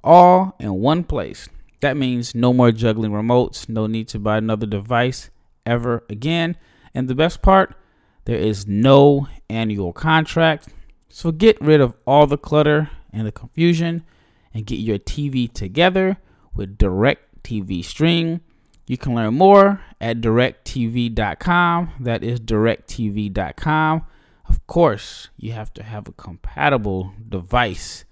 all 0.04 0.54
in 0.61 0.75
one 0.75 1.02
place. 1.02 1.49
That 1.80 1.97
means 1.97 2.35
no 2.35 2.52
more 2.52 2.73
juggling 2.73 3.12
remotes, 3.12 3.68
no 3.68 3.87
need 3.87 4.08
to 4.08 4.18
buy 4.18 4.38
another 4.38 4.66
device 4.66 5.30
ever 5.64 6.04
again. 6.08 6.56
And 6.94 7.08
the 7.08 7.14
best 7.14 7.42
part, 7.42 7.76
there 8.25 8.38
is 8.38 8.66
no 8.66 9.28
annual 9.49 9.92
contract. 9.92 10.68
So 11.08 11.30
get 11.30 11.61
rid 11.61 11.80
of 11.80 11.94
all 12.06 12.26
the 12.26 12.38
clutter 12.38 12.90
and 13.12 13.26
the 13.26 13.32
confusion 13.32 14.04
and 14.52 14.66
get 14.66 14.76
your 14.76 14.99
TV 14.99 15.52
together 15.52 16.18
with 16.54 16.78
Direct 16.78 17.42
TV 17.42 17.85
Stream. 17.85 18.40
You 18.87 18.97
can 18.97 19.14
learn 19.14 19.35
more 19.35 19.80
at 20.00 20.20
directv.com. 20.20 21.92
That 22.00 22.25
is 22.25 22.40
directv.com. 22.40 24.02
Of 24.49 24.66
course, 24.66 25.28
you 25.37 25.52
have 25.52 25.73
to 25.75 25.82
have 25.82 26.08
a 26.08 26.12
compatible 26.12 27.12
device. 27.28 28.04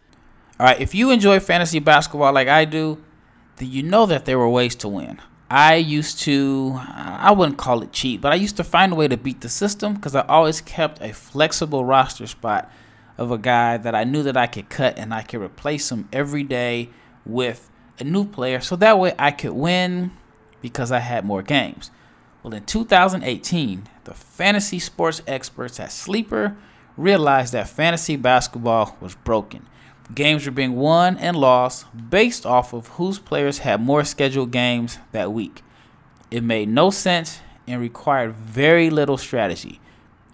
All 0.61 0.67
right, 0.67 0.81
if 0.81 0.95
you 0.95 1.11
enjoy 1.11 1.41
fantasy 1.41 1.79
basketball 1.79 2.33
like 2.33 2.49
I 2.49 2.67
do, 2.67 3.03
you 3.65 3.83
know 3.83 4.07
that 4.07 4.25
there 4.25 4.39
were 4.39 4.49
ways 4.49 4.75
to 4.77 4.89
win. 4.89 5.21
I 5.49 5.77
used 5.77 6.19
to, 6.23 6.77
I 6.81 7.31
wouldn't 7.31 7.57
call 7.57 7.83
it 7.83 7.93
cheat, 7.93 8.21
but 8.21 8.33
I 8.33 8.35
used 8.35 8.57
to 8.57 8.65
find 8.65 8.93
a 8.93 8.97
way 8.97 9.07
to 9.07 9.17
beat 9.17 9.41
the 9.41 9.49
system 9.49 9.95
because 9.95 10.15
I 10.15 10.23
always 10.23 10.61
kept 10.61 11.01
a 11.01 11.13
flexible 11.13 11.85
roster 11.85 12.27
spot 12.27 12.71
of 13.17 13.31
a 13.31 13.39
guy 13.39 13.77
that 13.77 13.95
I 13.95 14.05
knew 14.05 14.23
that 14.25 14.37
I 14.37 14.47
could 14.47 14.69
cut 14.69 14.99
and 14.99 15.15
I 15.15 15.23
could 15.23 15.41
replace 15.41 15.91
him 15.91 16.09
every 16.13 16.43
day 16.43 16.91
with 17.25 17.71
a 17.99 18.05
new 18.05 18.25
player 18.25 18.61
so 18.61 18.77
that 18.77 18.99
way 18.99 19.15
I 19.19 19.31
could 19.31 19.53
win 19.53 20.11
because 20.61 20.91
I 20.91 20.99
had 20.99 21.25
more 21.25 21.43
games. 21.43 21.91
Well, 22.43 22.55
in 22.55 22.65
2018, 22.65 23.89
the 24.05 24.15
fantasy 24.15 24.79
sports 24.79 25.23
experts 25.27 25.81
at 25.81 25.93
Sleeper 25.93 26.57
realized 26.97 27.53
that 27.53 27.69
fantasy 27.69 28.17
basketball 28.17 28.97
was 29.01 29.15
broken. 29.15 29.67
Games 30.15 30.47
were 30.47 30.53
being 30.53 30.77
won 30.77 31.17
and 31.19 31.37
lost 31.37 31.87
based 32.11 32.47
off 32.47 32.73
of 32.73 32.89
whose 32.89 33.19
players 33.19 33.59
had 33.59 33.81
more 33.81 34.05
scheduled 34.05 34.53
games 34.53 34.99
that 35.13 35.33
week. 35.33 35.63
It 36.31 36.43
made 36.43 36.69
no 36.69 36.91
sense 36.91 37.41
and 37.67 37.81
required 37.81 38.35
very 38.35 38.89
little 38.91 39.17
strategy. 39.17 39.81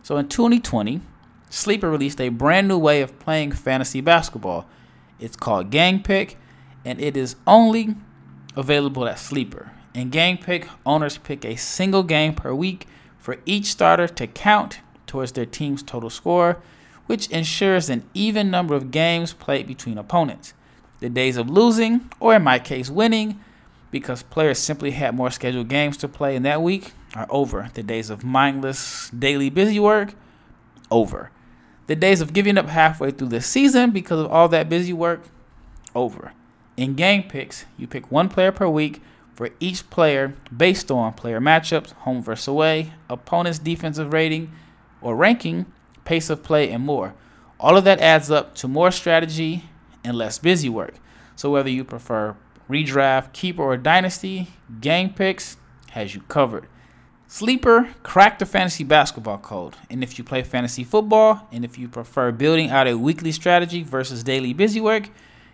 So 0.03 0.17
in 0.17 0.29
2020, 0.29 1.01
Sleeper 1.49 1.91
released 1.91 2.21
a 2.21 2.29
brand 2.29 2.69
new 2.69 2.79
way 2.79 3.03
of 3.03 3.19
playing 3.19 3.53
fantasy 3.53 4.01
basketball. 4.01 4.67
It's 5.21 5.37
called 5.37 5.71
Game 5.71 6.03
Pick, 6.03 6.39
and 6.85 7.01
it 7.01 7.17
is 7.17 7.37
only 7.47 7.95
available 8.57 9.07
at 9.07 9.19
Sleeper. 9.19 9.73
In 9.95 10.11
Game 10.11 10.39
Pick, 10.39 10.69
owners 10.87 11.19
pick 11.19 11.45
a 11.45 11.57
single 11.57 12.03
game 12.03 12.35
per 12.35 12.55
week 12.55 12.87
for 13.19 13.39
each 13.47 13.67
starter 13.67 14.09
to 14.09 14.27
count 14.27 14.81
towards 15.07 15.33
their 15.33 15.47
team's 15.47 15.83
total 15.83 16.11
score, 16.11 16.61
which 17.07 17.29
ensures 17.29 17.91
an 17.91 18.05
even 18.15 18.51
number 18.51 18.75
of 18.75 18.91
games 18.91 19.33
played 19.33 19.67
between 19.67 19.99
opponents. 19.99 20.55
The 21.01 21.09
days 21.09 21.37
of 21.37 21.51
losing, 21.51 22.11
or 22.21 22.35
in 22.35 22.43
my 22.43 22.59
case, 22.59 22.89
winning, 22.89 23.41
because 23.91 24.23
players 24.23 24.59
simply 24.59 24.93
had 24.93 25.15
more 25.15 25.31
scheduled 25.31 25.69
games 25.69 25.97
to 25.99 26.09
play 26.09 26.37
in 26.37 26.43
that 26.45 26.63
week, 26.63 26.93
are 27.15 27.27
over. 27.29 27.71
The 27.75 27.83
days 27.83 28.09
of 28.09 28.25
mindless 28.25 29.11
daily 29.11 29.51
busy 29.51 29.79
work, 29.79 30.15
over. 30.91 31.31
The 31.89 31.97
days 31.97 32.21
of 32.21 32.33
giving 32.33 32.57
up 32.57 32.69
halfway 32.69 33.11
through 33.11 33.29
the 33.29 33.41
season 33.41 33.91
because 33.91 34.21
of 34.21 34.31
all 34.31 34.49
that 34.49 34.69
busy 34.69 34.93
work, 34.93 35.25
over. 35.95 36.33
In 36.77 36.95
game 36.95 37.25
picks, 37.25 37.67
you 37.77 37.87
pick 37.87 38.11
one 38.11 38.29
player 38.29 38.53
per 38.53 38.67
week 38.69 39.03
for 39.35 39.51
each 39.61 39.89
player 39.91 40.35
based 40.57 40.91
on 40.91 41.13
player 41.15 41.41
matchups, 41.41 41.93
home 41.93 42.23
versus 42.23 42.49
away, 42.49 42.93
opponent's 43.11 43.59
defensive 43.59 44.13
rating 44.13 44.53
or 45.01 45.17
ranking, 45.17 45.67
pace 46.13 46.29
of 46.29 46.43
play, 46.43 46.71
and 46.71 46.85
more. 46.85 47.15
All 47.59 47.79
of 47.79 47.85
that 47.85 47.99
adds 47.99 48.31
up 48.31 48.55
to 48.57 48.69
more 48.69 48.91
strategy 48.91 49.65
and 50.05 50.15
less 50.15 50.39
busy 50.39 50.69
work. 50.69 50.97
So 51.37 51.49
whether 51.51 51.71
you 51.71 51.85
prefer 51.85 52.37
redraft, 52.69 53.33
keeper, 53.33 53.63
or 53.63 53.79
dynasty, 53.79 54.49
game 54.83 55.15
picks 55.15 55.57
has 55.93 56.15
you 56.15 56.21
covered. 56.29 56.67
Sleeper 57.29 57.95
cracked 58.03 58.41
the 58.41 58.45
fantasy 58.45 58.85
basketball 58.85 59.39
code. 59.39 59.77
And 59.89 60.05
if 60.05 60.19
you 60.19 60.25
play 60.25 60.43
fantasy 60.43 60.85
football, 60.85 61.49
and 61.51 61.65
if 61.65 61.79
you 61.79 61.89
prefer 61.89 62.31
building 62.31 62.69
out 62.69 62.87
a 62.87 62.99
weekly 62.99 63.33
strategy 63.33 63.83
versus 63.83 64.23
daily 64.23 64.53
busy 64.53 64.83
work, 64.83 65.09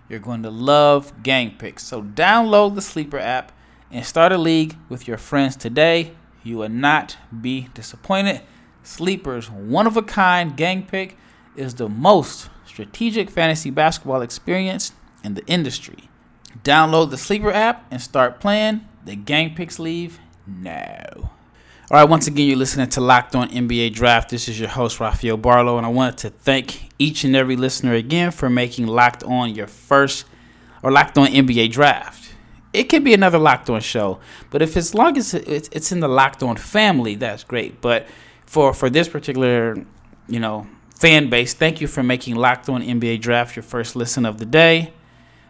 you're 0.08 0.18
going 0.18 0.42
to 0.42 0.50
love 0.50 1.22
Game 1.22 1.52
Picks. 1.52 1.84
So 1.84 2.02
download 2.02 2.74
the 2.74 2.82
Sleeper 2.82 3.20
app 3.20 3.52
and 3.92 4.04
start 4.04 4.32
a 4.32 4.38
league 4.38 4.74
with 4.88 5.06
your 5.06 5.18
friends 5.18 5.54
today. 5.54 6.14
You 6.42 6.58
will 6.58 6.68
not 6.68 7.16
be 7.40 7.68
disappointed. 7.74 8.40
Sleeper's 8.82 9.50
one 9.50 9.86
of 9.86 9.96
a 9.96 10.02
kind 10.02 10.56
Game 10.56 10.84
Pick 10.84 11.16
is 11.56 11.74
the 11.74 11.88
most 11.88 12.48
strategic 12.64 13.30
fantasy 13.30 13.70
basketball 13.70 14.22
experience 14.22 14.92
in 15.24 15.34
the 15.34 15.44
industry. 15.46 16.08
Download 16.62 17.10
the 17.10 17.18
Sleeper 17.18 17.50
app 17.50 17.86
and 17.90 18.00
start 18.00 18.40
playing 18.40 18.86
the 19.04 19.16
Game 19.16 19.54
Picks 19.54 19.78
Leave 19.78 20.18
now. 20.46 21.30
All 21.90 21.96
right, 21.98 22.04
once 22.04 22.26
again, 22.26 22.46
you're 22.46 22.56
listening 22.56 22.88
to 22.90 23.00
Locked 23.00 23.34
On 23.34 23.48
NBA 23.48 23.94
Draft. 23.94 24.28
This 24.28 24.46
is 24.46 24.60
your 24.60 24.68
host, 24.68 25.00
Rafael 25.00 25.38
Barlow, 25.38 25.78
and 25.78 25.86
I 25.86 25.88
wanted 25.88 26.18
to 26.18 26.30
thank 26.30 26.90
each 26.98 27.24
and 27.24 27.34
every 27.34 27.56
listener 27.56 27.94
again 27.94 28.30
for 28.30 28.50
making 28.50 28.86
Locked 28.86 29.24
On 29.24 29.54
your 29.54 29.66
first 29.66 30.26
or 30.82 30.92
Locked 30.92 31.16
On 31.16 31.26
NBA 31.26 31.72
Draft. 31.72 32.34
It 32.74 32.84
could 32.84 33.04
be 33.04 33.14
another 33.14 33.38
Locked 33.38 33.70
On 33.70 33.80
show, 33.80 34.20
but 34.50 34.60
if 34.60 34.76
as 34.76 34.94
long 34.94 35.16
as 35.16 35.32
it's 35.32 35.90
in 35.90 36.00
the 36.00 36.08
Locked 36.08 36.42
On 36.42 36.56
family, 36.56 37.14
that's 37.14 37.42
great. 37.42 37.80
But 37.80 38.06
for 38.48 38.72
for 38.72 38.88
this 38.88 39.08
particular, 39.08 39.76
you 40.26 40.40
know, 40.40 40.66
fan 40.98 41.28
base, 41.28 41.52
thank 41.52 41.82
you 41.82 41.86
for 41.86 42.02
making 42.02 42.34
Locked 42.34 42.68
On 42.70 42.82
NBA 42.82 43.20
Draft 43.20 43.54
your 43.54 43.62
first 43.62 43.94
listen 43.94 44.24
of 44.24 44.38
the 44.38 44.46
day. 44.46 44.94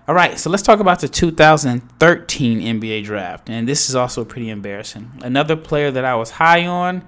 All 0.09 0.15
right, 0.15 0.39
so 0.39 0.51
let's 0.51 0.63
talk 0.63 0.81
about 0.81 1.01
the 1.01 1.09
2013 1.09 2.61
NBA 2.61 3.05
draft. 3.05 3.51
And 3.51 3.69
this 3.69 3.89
is 3.89 3.95
also 3.95 4.25
pretty 4.25 4.49
embarrassing. 4.49 5.13
Another 5.23 5.55
player 5.55 5.91
that 5.91 6.05
I 6.05 6.15
was 6.15 6.31
high 6.31 6.67
on 6.67 7.05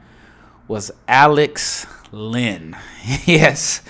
was 0.68 0.92
Alex 1.08 1.86
Len. 2.12 2.76
yes, 3.24 3.82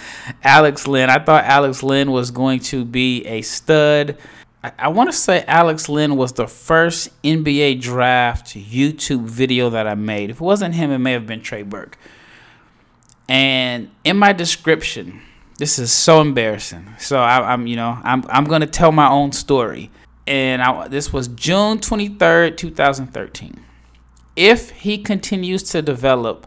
Alex 0.42 0.87
Len. 0.87 1.11
I 1.11 1.19
thought 1.19 1.45
Alex 1.45 1.83
Len 1.83 2.12
was 2.12 2.30
going 2.30 2.61
to 2.61 2.85
be 2.85 3.26
a 3.26 3.42
stud. 3.42 4.16
I, 4.62 4.88
want 4.88 5.11
to 5.11 5.17
say 5.17 5.43
Alex 5.47 5.88
Len 5.88 6.17
was 6.17 6.33
the 6.35 6.47
first 6.47 7.09
NBA 7.23 7.81
draft 7.81 8.49
YouTube 8.49 9.23
video 9.23 9.71
that 9.71 9.87
I 9.87 9.95
made. 9.95 10.29
If 10.29 10.37
it 10.37 10.45
wasn't 10.45 10.75
him, 10.75 10.90
it 10.90 10.99
may 10.99 11.12
have 11.12 11.26
been 11.26 11.40
Trey 11.40 11.62
Burke. 11.62 11.97
And 13.26 13.90
in 14.05 14.19
my 14.19 14.33
description, 14.33 15.23
this 15.57 15.79
is 15.79 15.90
so 15.93 16.21
embarrassing. 16.21 16.95
So 16.99 17.21
I, 17.21 17.55
am 17.55 17.67
you 17.67 17.76
know, 17.76 17.99
I'm, 18.02 18.25
I'm 18.29 18.45
gonna 18.45 18.67
tell 18.67 18.93
my 18.93 19.09
own 19.09 19.33
story. 19.33 19.90
And 20.26 20.61
I, 20.61 20.88
this 20.88 21.11
was 21.11 21.29
June 21.29 21.79
23rd, 21.79 22.59
2013. 22.59 23.64
If 24.37 24.71
he 24.71 24.99
continues 24.99 25.62
to 25.71 25.81
develop, 25.81 26.47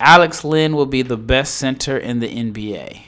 Alex 0.00 0.44
Len 0.44 0.74
will 0.74 0.86
be 0.86 1.02
the 1.02 1.16
best 1.16 1.56
center 1.56 1.96
in 1.98 2.20
the 2.20 2.28
NBA. 2.28 3.02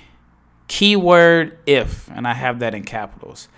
Keyword 0.68 1.58
if, 1.64 2.10
and 2.10 2.26
I 2.26 2.34
have 2.34 2.58
that 2.58 2.74
in 2.74 2.84
capitals. 2.84 3.48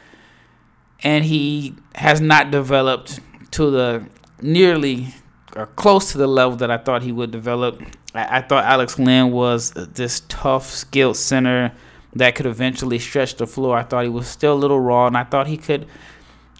And 1.03 1.25
he 1.25 1.75
has 1.95 2.21
not 2.21 2.51
developed 2.51 3.21
to 3.53 3.71
the 3.71 4.07
nearly 4.41 5.15
or 5.57 5.67
close 5.67 6.13
to 6.13 6.19
the 6.19 6.27
level 6.27 6.57
that 6.57 6.71
I 6.71 6.79
thought 6.79 7.03
he 7.03 7.13
would 7.13 7.31
develop. 7.31 7.81
I, 8.15 8.39
I 8.39 8.43
thought 8.43 8.65
Alex 8.65 8.99
Len 8.99 9.31
was 9.31 9.73
this 9.73 10.23
tough, 10.29 10.67
skilled 10.67 11.17
center 11.17 11.73
that 12.15 12.35
could 12.35 12.47
eventually 12.47 12.99
stretch 12.99 13.37
the 13.37 13.47
floor. 13.47 13.77
I 13.77 13.83
thought 13.83 14.05
he 14.05 14.11
was 14.11 14.29
still 14.29 14.55
a 14.55 14.57
little 14.57 14.81
raw, 14.81 15.07
and 15.07 15.17
I 15.17 15.25
thought 15.25 15.47
he 15.47 15.57
could, 15.57 15.87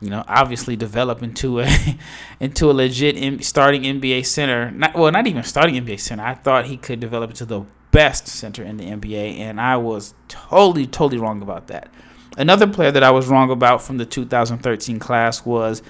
you 0.01 0.11
know, 0.11 0.25
obviously 0.29 0.77
develop 0.77 1.23
into 1.23 1.61
a 1.61 1.69
into 2.41 2.71
a 2.71 2.73
legit 2.73 3.45
starting 3.45 3.83
NBA 3.83 4.27
center. 4.27 4.71
Not 4.71 4.95
well, 4.95 5.13
not 5.13 5.27
even 5.27 5.43
starting 5.43 5.75
NBA 5.75 6.01
center. 6.01 6.25
I 6.25 6.35
thought 6.35 6.67
he 6.67 6.77
could 6.77 7.01
develop 7.01 7.31
into 7.31 7.45
the 7.45 7.63
best 7.91 8.29
center 8.29 8.63
in 8.63 8.77
the 8.77 8.85
NBA, 8.85 9.39
and 9.39 9.61
I 9.61 9.77
was 9.77 10.15
totally, 10.29 10.87
totally 10.87 11.21
wrong 11.21 11.43
about 11.43 11.69
that. 11.69 11.91
Another 12.39 12.69
player 12.69 12.93
that 12.93 13.03
I 13.03 13.11
was 13.11 13.27
wrong 13.27 13.51
about 13.51 13.83
from 13.83 13.99
the 13.99 14.07
2013 14.07 15.01
class 15.01 15.45
was 15.45 15.83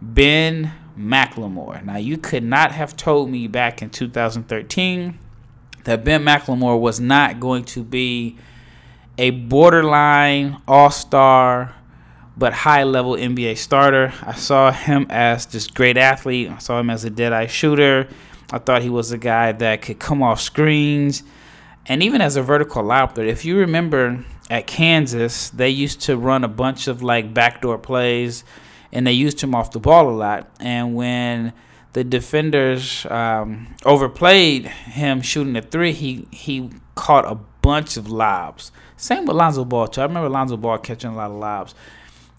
Ben 0.00 0.72
McLemore. 0.98 1.84
Now, 1.84 1.96
you 1.96 2.18
could 2.18 2.42
not 2.42 2.72
have 2.72 2.96
told 2.96 3.30
me 3.30 3.46
back 3.46 3.82
in 3.82 3.88
2013 3.88 5.16
that 5.84 6.04
Ben 6.04 6.24
McLemore 6.24 6.80
was 6.80 6.98
not 6.98 7.38
going 7.38 7.62
to 7.66 7.84
be 7.84 8.36
a 9.16 9.30
borderline 9.30 10.60
all 10.66 10.90
star 10.90 11.76
but 12.36 12.52
high 12.52 12.82
level 12.82 13.12
NBA 13.12 13.56
starter. 13.56 14.12
I 14.22 14.32
saw 14.34 14.72
him 14.72 15.06
as 15.08 15.46
this 15.46 15.68
great 15.68 15.96
athlete, 15.96 16.50
I 16.50 16.58
saw 16.58 16.80
him 16.80 16.90
as 16.90 17.04
a 17.04 17.10
dead 17.10 17.32
eye 17.32 17.46
shooter. 17.46 18.08
I 18.50 18.58
thought 18.58 18.82
he 18.82 18.90
was 18.90 19.12
a 19.12 19.18
guy 19.18 19.52
that 19.52 19.82
could 19.82 20.00
come 20.00 20.20
off 20.20 20.40
screens. 20.40 21.22
And 21.86 22.02
even 22.02 22.20
as 22.20 22.36
a 22.36 22.42
vertical 22.42 22.82
lobster, 22.82 23.22
if 23.22 23.44
you 23.44 23.56
remember 23.56 24.24
at 24.52 24.66
Kansas, 24.66 25.48
they 25.48 25.70
used 25.70 26.02
to 26.02 26.16
run 26.18 26.44
a 26.44 26.48
bunch 26.48 26.86
of 26.86 27.02
like 27.02 27.32
backdoor 27.32 27.78
plays 27.78 28.44
and 28.92 29.06
they 29.06 29.12
used 29.12 29.40
him 29.40 29.54
off 29.54 29.70
the 29.70 29.80
ball 29.80 30.10
a 30.10 30.12
lot. 30.12 30.50
And 30.60 30.94
when 30.94 31.54
the 31.94 32.04
defenders 32.04 33.06
um, 33.06 33.74
overplayed 33.86 34.66
him 34.66 35.22
shooting 35.22 35.56
a 35.56 35.62
three, 35.62 35.92
he 35.92 36.28
he 36.30 36.68
caught 36.94 37.24
a 37.24 37.36
bunch 37.62 37.96
of 37.96 38.10
lobs. 38.10 38.72
Same 38.98 39.24
with 39.24 39.36
Lonzo 39.36 39.64
Ball 39.64 39.88
too. 39.88 40.02
I 40.02 40.04
remember 40.04 40.28
Lonzo 40.28 40.58
Ball 40.58 40.76
catching 40.76 41.12
a 41.12 41.16
lot 41.16 41.30
of 41.30 41.38
lobs. 41.38 41.74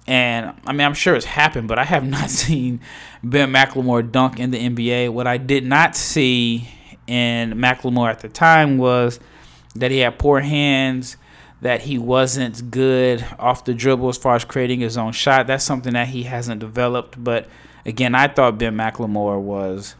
And 0.05 0.53
I 0.67 0.71
mean, 0.71 0.85
I'm 0.85 0.93
sure 0.93 1.15
it's 1.15 1.25
happened, 1.25 1.67
but 1.67 1.79
I 1.79 1.83
have 1.83 2.05
not 2.17 2.29
seen 2.29 2.79
Ben 3.23 3.51
McLemore 3.51 4.11
dunk 4.11 4.39
in 4.39 4.51
the 4.51 4.59
NBA. 4.59 5.09
What 5.09 5.25
I 5.25 5.37
did 5.37 5.65
not 5.65 5.95
see 5.95 6.69
in 7.07 7.53
McLemore 7.53 8.11
at 8.11 8.19
the 8.19 8.29
time 8.29 8.77
was 8.77 9.19
that 9.75 9.89
he 9.89 9.97
had 9.97 10.19
poor 10.19 10.41
hands, 10.41 11.17
that 11.63 11.81
he 11.83 11.97
wasn't 11.97 12.71
good 12.71 13.25
off 13.39 13.63
the 13.63 13.73
dribble 13.73 14.09
as 14.09 14.17
far 14.17 14.35
as 14.35 14.43
creating 14.43 14.81
his 14.81 14.97
own 14.97 15.13
shot. 15.13 15.47
That's 15.47 15.63
something 15.63 15.93
that 15.93 16.09
he 16.09 16.23
hasn't 16.23 16.59
developed. 16.59 17.21
But 17.23 17.47
again, 17.85 18.13
I 18.15 18.27
thought 18.27 18.57
Ben 18.57 18.75
McLemore 18.75 19.39
was, 19.39 19.95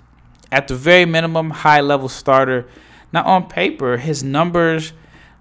at 0.51 0.67
the 0.67 0.75
very 0.75 1.05
minimum, 1.05 1.51
high 1.51 1.79
level 1.79 2.10
starter. 2.10 2.67
Now, 3.13 3.24
on 3.24 3.48
paper, 3.48 3.96
his 3.96 4.24
numbers 4.24 4.91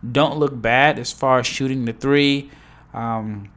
don't 0.08 0.38
look 0.38 0.60
bad 0.60 1.00
as 1.00 1.10
far 1.10 1.40
as 1.40 1.46
shooting 1.46 1.86
the 1.86 1.92
three. 1.92 2.50
Um, 2.94 3.50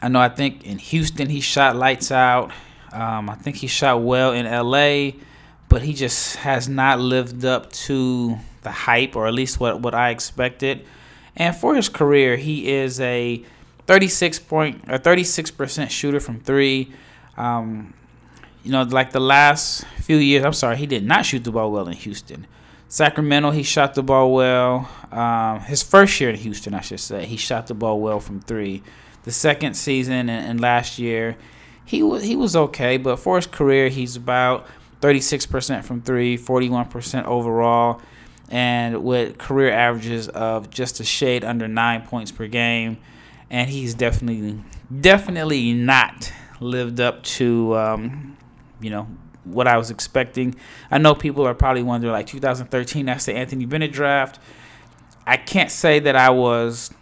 I 0.00 0.06
know, 0.06 0.20
I 0.20 0.28
think 0.28 0.64
in 0.64 0.78
Houston, 0.78 1.28
he 1.28 1.40
shot 1.40 1.74
lights 1.74 2.12
out. 2.12 2.52
Um, 2.92 3.28
I 3.28 3.34
think 3.34 3.56
he 3.56 3.66
shot 3.66 4.00
well 4.02 4.32
in 4.32 4.46
LA, 4.46 5.18
but 5.68 5.82
he 5.82 5.92
just 5.92 6.36
has 6.36 6.68
not 6.68 7.00
lived 7.00 7.44
up 7.44 7.72
to 7.72 8.38
the 8.62 8.70
hype, 8.70 9.16
or 9.16 9.26
at 9.26 9.34
least 9.34 9.58
what, 9.58 9.80
what 9.80 9.94
I 9.94 10.10
expected. 10.10 10.86
And 11.36 11.54
for 11.54 11.74
his 11.74 11.88
career, 11.88 12.36
he 12.36 12.68
is 12.72 13.00
a 13.00 13.44
36 13.86 14.38
point 14.40 14.84
or 14.88 14.98
36 14.98 15.50
percent 15.52 15.92
shooter 15.92 16.20
from 16.20 16.40
three. 16.40 16.92
Um, 17.36 17.94
you 18.62 18.72
know, 18.72 18.82
like 18.82 19.12
the 19.12 19.20
last 19.20 19.84
few 20.00 20.16
years, 20.16 20.44
I'm 20.44 20.52
sorry, 20.52 20.76
he 20.76 20.86
did 20.86 21.04
not 21.04 21.24
shoot 21.24 21.44
the 21.44 21.52
ball 21.52 21.70
well 21.70 21.86
in 21.86 21.94
Houston. 21.94 22.46
Sacramento, 22.88 23.50
he 23.50 23.62
shot 23.62 23.94
the 23.94 24.02
ball 24.02 24.32
well. 24.32 24.88
Um, 25.12 25.60
his 25.60 25.82
first 25.82 26.20
year 26.20 26.30
in 26.30 26.36
Houston, 26.36 26.74
I 26.74 26.80
should 26.80 27.00
say, 27.00 27.26
he 27.26 27.36
shot 27.36 27.66
the 27.66 27.74
ball 27.74 28.00
well 28.00 28.20
from 28.20 28.40
three. 28.40 28.82
The 29.24 29.32
second 29.32 29.74
season 29.74 30.28
and, 30.28 30.30
and 30.30 30.60
last 30.60 30.98
year, 30.98 31.36
he 31.84 32.02
was 32.02 32.24
he 32.24 32.34
was 32.34 32.56
okay, 32.56 32.96
but 32.96 33.16
for 33.16 33.36
his 33.36 33.46
career, 33.46 33.88
he's 33.88 34.16
about 34.16 34.66
36% 35.00 35.84
from 35.84 36.00
three, 36.00 36.36
41% 36.38 37.24
overall 37.24 38.00
and 38.48 39.02
with 39.02 39.38
career 39.38 39.72
averages 39.72 40.28
of 40.28 40.70
just 40.70 41.00
a 41.00 41.04
shade 41.04 41.44
under 41.44 41.66
nine 41.66 42.02
points 42.02 42.30
per 42.30 42.46
game. 42.46 42.98
And 43.50 43.70
he's 43.70 43.94
definitely, 43.94 44.60
definitely 45.00 45.72
not 45.72 46.32
lived 46.60 47.00
up 47.00 47.22
to, 47.22 47.76
um, 47.76 48.36
you 48.80 48.90
know, 48.90 49.08
what 49.44 49.68
I 49.68 49.76
was 49.76 49.90
expecting. 49.90 50.54
I 50.90 50.98
know 50.98 51.14
people 51.14 51.46
are 51.46 51.54
probably 51.54 51.82
wondering, 51.82 52.12
like 52.12 52.26
2013, 52.26 53.06
that's 53.06 53.26
the 53.26 53.34
Anthony 53.34 53.66
Bennett 53.66 53.92
draft. 53.92 54.40
I 55.26 55.36
can't 55.36 55.70
say 55.70 55.98
that 56.00 56.16
I 56.16 56.30
was 56.30 56.92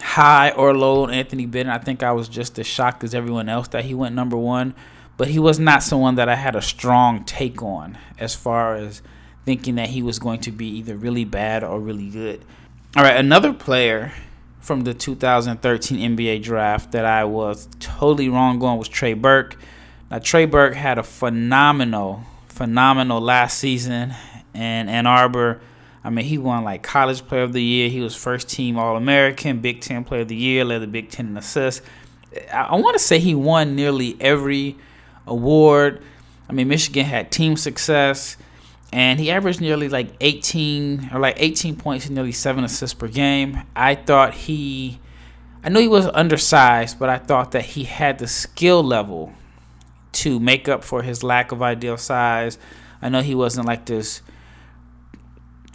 high 0.00 0.50
or 0.50 0.76
low 0.76 1.04
on 1.04 1.10
Anthony 1.10 1.46
Bennett. 1.46 1.72
I 1.72 1.78
think 1.78 2.02
I 2.02 2.12
was 2.12 2.28
just 2.28 2.58
as 2.58 2.66
shocked 2.66 3.04
as 3.04 3.14
everyone 3.14 3.48
else 3.48 3.68
that 3.68 3.84
he 3.84 3.94
went 3.94 4.14
number 4.14 4.36
one. 4.36 4.74
But 5.16 5.28
he 5.28 5.38
was 5.38 5.58
not 5.58 5.82
someone 5.82 6.16
that 6.16 6.28
I 6.28 6.34
had 6.34 6.56
a 6.56 6.62
strong 6.62 7.24
take 7.24 7.62
on 7.62 7.98
as 8.18 8.34
far 8.34 8.74
as 8.74 9.02
thinking 9.44 9.74
that 9.76 9.88
he 9.88 10.02
was 10.02 10.18
going 10.18 10.40
to 10.40 10.52
be 10.52 10.66
either 10.66 10.96
really 10.96 11.24
bad 11.24 11.64
or 11.64 11.80
really 11.80 12.08
good. 12.08 12.44
All 12.96 13.02
right, 13.02 13.16
another 13.16 13.52
player 13.52 14.12
from 14.60 14.82
the 14.82 14.94
2013 14.94 16.16
NBA 16.16 16.42
draft 16.42 16.92
that 16.92 17.04
I 17.04 17.24
was 17.24 17.68
totally 17.80 18.28
wrong 18.28 18.62
on 18.62 18.78
was 18.78 18.88
Trey 18.88 19.14
Burke. 19.14 19.56
Now, 20.10 20.18
Trey 20.18 20.46
Burke 20.46 20.74
had 20.74 20.98
a 20.98 21.02
phenomenal, 21.02 22.22
phenomenal 22.46 23.20
last 23.20 23.58
season 23.58 24.14
in 24.54 24.88
Ann 24.88 25.06
Arbor. 25.06 25.60
I 26.04 26.10
mean, 26.10 26.24
he 26.24 26.38
won 26.38 26.64
like 26.64 26.82
College 26.82 27.26
Player 27.26 27.42
of 27.42 27.52
the 27.52 27.62
Year. 27.62 27.88
He 27.88 28.00
was 28.00 28.14
first 28.14 28.48
team 28.48 28.78
All 28.78 28.96
American, 28.96 29.60
Big 29.60 29.80
Ten 29.80 30.04
Player 30.04 30.22
of 30.22 30.28
the 30.28 30.36
Year, 30.36 30.64
led 30.64 30.82
the 30.82 30.86
Big 30.86 31.10
Ten 31.10 31.28
in 31.28 31.36
assists. 31.36 31.84
I, 32.52 32.62
I 32.62 32.74
want 32.76 32.94
to 32.94 33.02
say 33.02 33.18
he 33.18 33.34
won 33.34 33.74
nearly 33.74 34.16
every 34.20 34.76
award. 35.26 36.02
I 36.48 36.52
mean, 36.52 36.68
Michigan 36.68 37.06
had 37.06 37.32
team 37.32 37.56
success 37.56 38.36
and 38.92 39.18
he 39.18 39.30
averaged 39.30 39.60
nearly 39.60 39.88
like 39.88 40.10
18 40.20 41.10
or 41.14 41.18
like 41.18 41.36
18 41.38 41.76
points 41.76 42.06
and 42.06 42.14
nearly 42.14 42.32
seven 42.32 42.62
assists 42.62 42.92
per 42.92 43.08
game. 43.08 43.62
I 43.74 43.94
thought 43.94 44.34
he, 44.34 45.00
I 45.64 45.70
knew 45.70 45.80
he 45.80 45.88
was 45.88 46.06
undersized, 46.08 46.98
but 46.98 47.08
I 47.08 47.16
thought 47.16 47.52
that 47.52 47.64
he 47.64 47.84
had 47.84 48.18
the 48.18 48.28
skill 48.28 48.82
level 48.84 49.32
to 50.12 50.38
make 50.38 50.68
up 50.68 50.84
for 50.84 51.02
his 51.02 51.22
lack 51.22 51.52
of 51.52 51.62
ideal 51.62 51.96
size. 51.96 52.58
I 53.00 53.08
know 53.08 53.22
he 53.22 53.34
wasn't 53.34 53.66
like 53.66 53.86
this. 53.86 54.20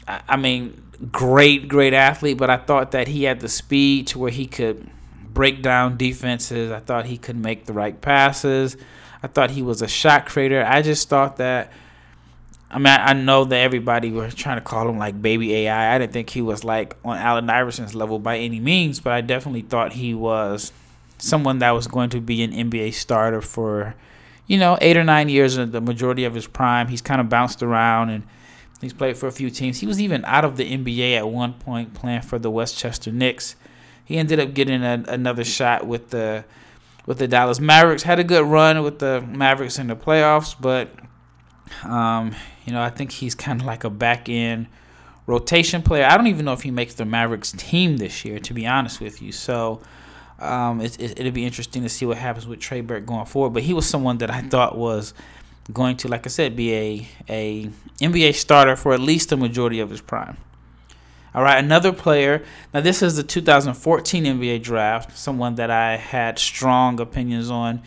I 0.07 0.37
mean, 0.37 0.83
great, 1.11 1.67
great 1.67 1.93
athlete, 1.93 2.37
but 2.37 2.51
I 2.51 2.57
thought 2.57 2.91
that 2.91 3.07
he 3.07 3.23
had 3.23 3.39
the 3.39 3.49
speed 3.49 4.07
to 4.07 4.19
where 4.19 4.31
he 4.31 4.45
could 4.45 4.89
break 5.33 5.63
down 5.63 5.97
defenses. 5.97 6.71
I 6.71 6.79
thought 6.79 7.07
he 7.07 7.17
could 7.17 7.35
make 7.35 7.65
the 7.65 7.73
right 7.73 7.99
passes. 7.99 8.77
I 9.23 9.27
thought 9.27 9.51
he 9.51 9.63
was 9.63 9.81
a 9.81 9.87
shot 9.87 10.27
creator. 10.27 10.63
I 10.63 10.83
just 10.83 11.09
thought 11.09 11.37
that 11.37 11.71
I 12.69 12.79
mean, 12.79 12.87
I, 12.87 13.13
know 13.13 13.45
that 13.45 13.57
everybody 13.57 14.11
was 14.11 14.35
trying 14.35 14.57
to 14.57 14.61
call 14.61 14.89
him 14.89 14.97
like 14.97 15.21
baby 15.21 15.55
AI. 15.55 15.95
I 15.95 15.97
didn't 15.97 16.11
think 16.11 16.29
he 16.29 16.41
was 16.41 16.65
like 16.65 16.97
on 17.05 17.17
Allen 17.17 17.49
Iverson's 17.49 17.95
level 17.95 18.19
by 18.19 18.37
any 18.37 18.59
means, 18.59 18.99
but 18.99 19.13
I 19.13 19.21
definitely 19.21 19.61
thought 19.61 19.93
he 19.93 20.13
was 20.13 20.73
someone 21.17 21.59
that 21.59 21.71
was 21.71 21.87
going 21.87 22.09
to 22.09 22.19
be 22.19 22.43
an 22.43 22.51
NBA 22.51 22.93
starter 22.93 23.41
for, 23.41 23.95
you 24.47 24.57
know, 24.57 24.77
eight 24.81 24.97
or 24.97 25.05
nine 25.05 25.29
years, 25.29 25.55
of 25.55 25.71
the 25.71 25.79
majority 25.79 26.25
of 26.25 26.33
his 26.33 26.45
prime. 26.45 26.89
He's 26.89 27.01
kind 27.01 27.21
of 27.21 27.29
bounced 27.29 27.63
around 27.63 28.09
and 28.09 28.23
he's 28.81 28.93
played 28.93 29.15
for 29.15 29.27
a 29.27 29.31
few 29.31 29.49
teams. 29.49 29.79
He 29.79 29.87
was 29.87 30.01
even 30.01 30.25
out 30.25 30.43
of 30.43 30.57
the 30.57 30.69
NBA 30.69 31.15
at 31.15 31.29
one 31.29 31.53
point, 31.53 31.93
playing 31.93 32.21
for 32.21 32.37
the 32.37 32.51
Westchester 32.51 33.13
Knicks. 33.13 33.55
He 34.03 34.17
ended 34.17 34.41
up 34.41 34.53
getting 34.53 34.83
a, 34.83 35.05
another 35.07 35.45
shot 35.45 35.87
with 35.87 36.09
the 36.09 36.43
with 37.05 37.19
the 37.19 37.29
Dallas 37.29 37.61
Mavericks. 37.61 38.03
Had 38.03 38.19
a 38.19 38.23
good 38.25 38.45
run 38.45 38.83
with 38.83 38.99
the 38.99 39.21
Mavericks 39.21 39.79
in 39.79 39.87
the 39.87 39.95
playoffs, 39.95 40.53
but 40.59 40.89
um, 41.83 42.35
you 42.65 42.73
know, 42.73 42.81
I 42.81 42.89
think 42.89 43.11
he's 43.11 43.35
kind 43.35 43.61
of 43.61 43.67
like 43.67 43.83
a 43.83 43.89
back 43.89 44.29
end 44.29 44.67
rotation 45.25 45.81
player. 45.81 46.05
I 46.05 46.17
don't 46.17 46.27
even 46.27 46.45
know 46.45 46.53
if 46.53 46.61
he 46.61 46.71
makes 46.71 46.95
the 46.95 47.05
Mavericks 47.05 47.51
team 47.51 47.97
this 47.97 48.25
year, 48.25 48.39
to 48.39 48.53
be 48.53 48.65
honest 48.65 49.01
with 49.01 49.21
you. 49.21 49.31
So 49.31 49.81
um, 50.39 50.81
it, 50.81 50.99
it, 50.99 51.19
will 51.19 51.31
be 51.31 51.45
interesting 51.45 51.83
to 51.83 51.89
see 51.89 52.05
what 52.05 52.17
happens 52.17 52.47
with 52.47 52.59
Trey 52.59 52.81
Burke 52.81 53.05
going 53.05 53.25
forward. 53.25 53.53
But 53.53 53.63
he 53.63 53.73
was 53.73 53.87
someone 53.87 54.17
that 54.19 54.31
I 54.31 54.41
thought 54.41 54.77
was 54.77 55.13
going 55.73 55.97
to, 55.97 56.07
like 56.07 56.25
I 56.25 56.29
said, 56.29 56.55
be 56.55 56.73
a 56.73 57.07
a 57.29 57.69
NBA 57.99 58.35
starter 58.35 58.75
for 58.75 58.93
at 58.93 58.99
least 58.99 59.29
the 59.29 59.37
majority 59.37 59.79
of 59.79 59.89
his 59.89 60.01
prime. 60.01 60.37
All 61.33 61.43
right, 61.43 61.63
another 61.63 61.91
player. 61.91 62.43
Now, 62.73 62.81
this 62.81 63.03
is 63.03 63.15
the 63.15 63.23
2014 63.23 64.23
NBA 64.23 64.63
draft, 64.63 65.15
someone 65.15 65.55
that 65.55 65.69
I 65.69 65.97
had 65.97 66.39
strong 66.39 66.99
opinions 66.99 67.51
on, 67.51 67.83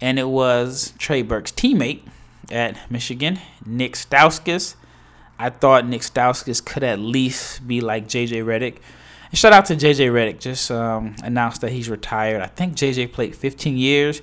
and 0.00 0.18
it 0.18 0.28
was 0.28 0.92
Trey 0.98 1.22
Burke's 1.22 1.52
teammate, 1.52 2.00
at 2.50 2.90
Michigan, 2.90 3.38
Nick 3.64 3.94
Stauskas. 3.94 4.74
I 5.38 5.50
thought 5.50 5.86
Nick 5.86 6.02
Stauskas 6.02 6.64
could 6.64 6.84
at 6.84 6.98
least 6.98 7.66
be 7.66 7.80
like 7.80 8.06
JJ 8.06 8.44
Redick. 8.44 8.78
And 9.30 9.38
shout 9.38 9.52
out 9.52 9.66
to 9.66 9.74
JJ 9.74 10.12
Redick, 10.12 10.40
just 10.40 10.70
um, 10.70 11.16
announced 11.24 11.62
that 11.62 11.72
he's 11.72 11.88
retired. 11.88 12.42
I 12.42 12.46
think 12.46 12.74
JJ 12.74 13.12
played 13.12 13.34
15 13.34 13.76
years. 13.76 14.22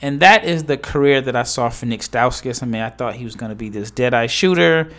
And 0.00 0.20
that 0.20 0.44
is 0.44 0.64
the 0.64 0.76
career 0.76 1.20
that 1.20 1.36
I 1.36 1.42
saw 1.42 1.68
for 1.68 1.86
Nick 1.86 2.00
Stauskas. 2.00 2.62
I 2.62 2.66
mean, 2.66 2.82
I 2.82 2.90
thought 2.90 3.14
he 3.14 3.24
was 3.24 3.34
going 3.34 3.50
to 3.50 3.56
be 3.56 3.68
this 3.68 3.90
dead 3.90 4.12
eye 4.12 4.26
shooter. 4.26 4.90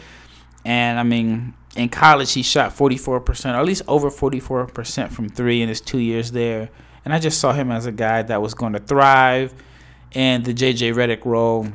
And 0.65 0.99
I 0.99 1.03
mean, 1.03 1.53
in 1.75 1.89
college, 1.89 2.33
he 2.33 2.43
shot 2.43 2.75
44%, 2.75 3.53
or 3.53 3.57
at 3.57 3.65
least 3.65 3.83
over 3.87 4.09
44% 4.09 5.11
from 5.11 5.29
three 5.29 5.61
in 5.61 5.69
his 5.69 5.81
two 5.81 5.99
years 5.99 6.31
there. 6.31 6.69
And 7.05 7.13
I 7.13 7.19
just 7.19 7.39
saw 7.39 7.53
him 7.53 7.71
as 7.71 7.85
a 7.85 7.91
guy 7.91 8.23
that 8.23 8.41
was 8.41 8.53
going 8.53 8.73
to 8.73 8.79
thrive 8.79 9.53
in 10.11 10.43
the 10.43 10.53
JJ 10.53 10.93
Redick 10.95 11.25
role. 11.25 11.67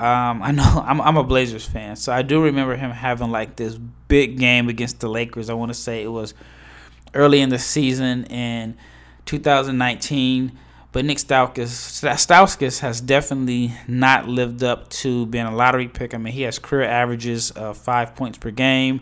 Um, 0.00 0.42
I 0.42 0.50
know 0.50 0.64
I'm, 0.86 1.00
I'm 1.00 1.16
a 1.18 1.24
Blazers 1.24 1.66
fan, 1.66 1.96
so 1.96 2.12
I 2.12 2.22
do 2.22 2.42
remember 2.42 2.74
him 2.74 2.90
having 2.90 3.30
like 3.30 3.56
this 3.56 3.76
big 4.08 4.38
game 4.38 4.68
against 4.68 5.00
the 5.00 5.08
Lakers. 5.08 5.50
I 5.50 5.54
want 5.54 5.70
to 5.70 5.78
say 5.78 6.02
it 6.02 6.08
was 6.08 6.32
early 7.14 7.40
in 7.40 7.50
the 7.50 7.58
season 7.58 8.24
in 8.24 8.76
2019. 9.26 10.52
But 10.92 11.04
Nick 11.04 11.18
Stauskas, 11.18 12.02
Stauskas 12.02 12.80
has 12.80 13.00
definitely 13.00 13.72
not 13.86 14.26
lived 14.26 14.64
up 14.64 14.88
to 14.88 15.26
being 15.26 15.46
a 15.46 15.54
lottery 15.54 15.86
pick. 15.86 16.14
I 16.14 16.18
mean, 16.18 16.32
he 16.32 16.42
has 16.42 16.58
career 16.58 16.82
averages 16.82 17.52
of 17.52 17.76
five 17.76 18.16
points 18.16 18.38
per 18.38 18.50
game. 18.50 19.00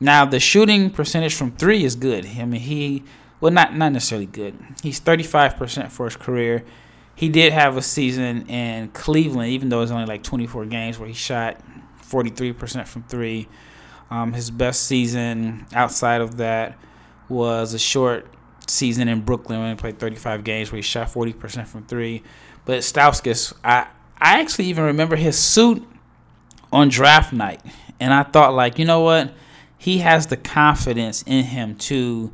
Now, 0.00 0.24
the 0.24 0.40
shooting 0.40 0.90
percentage 0.90 1.34
from 1.34 1.52
three 1.52 1.84
is 1.84 1.94
good. 1.94 2.26
I 2.26 2.44
mean, 2.44 2.60
he, 2.60 3.04
well, 3.40 3.52
not, 3.52 3.76
not 3.76 3.92
necessarily 3.92 4.26
good. 4.26 4.58
He's 4.82 5.00
35% 5.00 5.92
for 5.92 6.06
his 6.06 6.16
career 6.16 6.64
he 7.18 7.28
did 7.28 7.52
have 7.52 7.76
a 7.76 7.82
season 7.82 8.46
in 8.46 8.90
Cleveland, 8.90 9.50
even 9.50 9.70
though 9.70 9.78
it 9.78 9.80
was 9.80 9.90
only 9.90 10.06
like 10.06 10.22
24 10.22 10.66
games, 10.66 11.00
where 11.00 11.08
he 11.08 11.14
shot 11.14 11.60
43% 12.00 12.86
from 12.86 13.02
three. 13.02 13.48
Um, 14.08 14.34
his 14.34 14.52
best 14.52 14.84
season 14.84 15.66
outside 15.74 16.20
of 16.20 16.36
that 16.36 16.78
was 17.28 17.74
a 17.74 17.78
short 17.78 18.28
season 18.68 19.08
in 19.08 19.22
Brooklyn 19.22 19.58
when 19.58 19.70
he 19.70 19.74
played 19.74 19.98
35 19.98 20.44
games, 20.44 20.70
where 20.70 20.76
he 20.76 20.82
shot 20.82 21.08
40% 21.08 21.66
from 21.66 21.84
three. 21.86 22.22
But 22.64 22.82
Stauskas, 22.82 23.52
I 23.64 23.88
I 24.16 24.38
actually 24.40 24.66
even 24.66 24.84
remember 24.84 25.16
his 25.16 25.36
suit 25.36 25.84
on 26.72 26.88
draft 26.88 27.32
night, 27.32 27.60
and 27.98 28.14
I 28.14 28.22
thought 28.22 28.54
like, 28.54 28.78
you 28.78 28.84
know 28.84 29.00
what, 29.00 29.34
he 29.76 29.98
has 29.98 30.28
the 30.28 30.36
confidence 30.36 31.24
in 31.26 31.46
him 31.46 31.74
to 31.78 32.32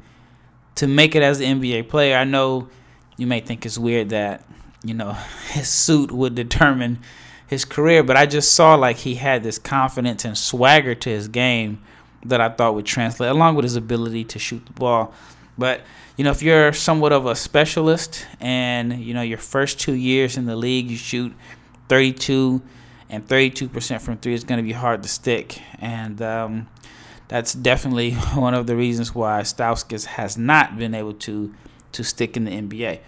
to 0.74 0.86
make 0.86 1.14
it 1.14 1.22
as 1.22 1.40
an 1.40 1.62
NBA 1.62 1.88
player. 1.88 2.18
I 2.18 2.24
know 2.24 2.68
you 3.16 3.26
may 3.26 3.40
think 3.40 3.64
it's 3.64 3.78
weird 3.78 4.10
that 4.10 4.44
you 4.84 4.94
know 4.94 5.12
his 5.50 5.68
suit 5.68 6.12
would 6.12 6.34
determine 6.34 7.00
his 7.46 7.64
career, 7.64 8.02
but 8.02 8.16
I 8.16 8.26
just 8.26 8.52
saw 8.52 8.74
like 8.74 8.98
he 8.98 9.16
had 9.16 9.42
this 9.42 9.58
confidence 9.58 10.24
and 10.24 10.36
swagger 10.36 10.94
to 10.94 11.10
his 11.10 11.28
game 11.28 11.82
that 12.24 12.40
I 12.40 12.48
thought 12.48 12.74
would 12.74 12.86
translate 12.86 13.30
along 13.30 13.54
with 13.54 13.64
his 13.64 13.76
ability 13.76 14.24
to 14.24 14.38
shoot 14.38 14.64
the 14.66 14.72
ball. 14.72 15.12
But 15.58 15.82
you 16.16 16.24
know, 16.24 16.30
if 16.30 16.42
you're 16.42 16.72
somewhat 16.72 17.12
of 17.12 17.26
a 17.26 17.34
specialist 17.34 18.26
and 18.40 19.00
you 19.00 19.14
know 19.14 19.22
your 19.22 19.38
first 19.38 19.80
two 19.80 19.94
years 19.94 20.36
in 20.36 20.46
the 20.46 20.56
league 20.56 20.90
you 20.90 20.96
shoot 20.96 21.34
32 21.88 22.62
and 23.10 23.26
32% 23.26 24.00
from 24.00 24.16
three, 24.18 24.34
it's 24.34 24.44
going 24.44 24.58
to 24.58 24.64
be 24.64 24.72
hard 24.72 25.02
to 25.02 25.08
stick. 25.08 25.60
And 25.78 26.20
um, 26.22 26.68
that's 27.28 27.52
definitely 27.52 28.12
one 28.34 28.54
of 28.54 28.66
the 28.66 28.76
reasons 28.76 29.14
why 29.14 29.42
Stauskas 29.42 30.06
has 30.06 30.36
not 30.36 30.78
been 30.78 30.94
able 30.94 31.14
to 31.14 31.54
to 31.92 32.02
stick 32.02 32.36
in 32.36 32.44
the 32.44 32.50
NBA. 32.50 33.00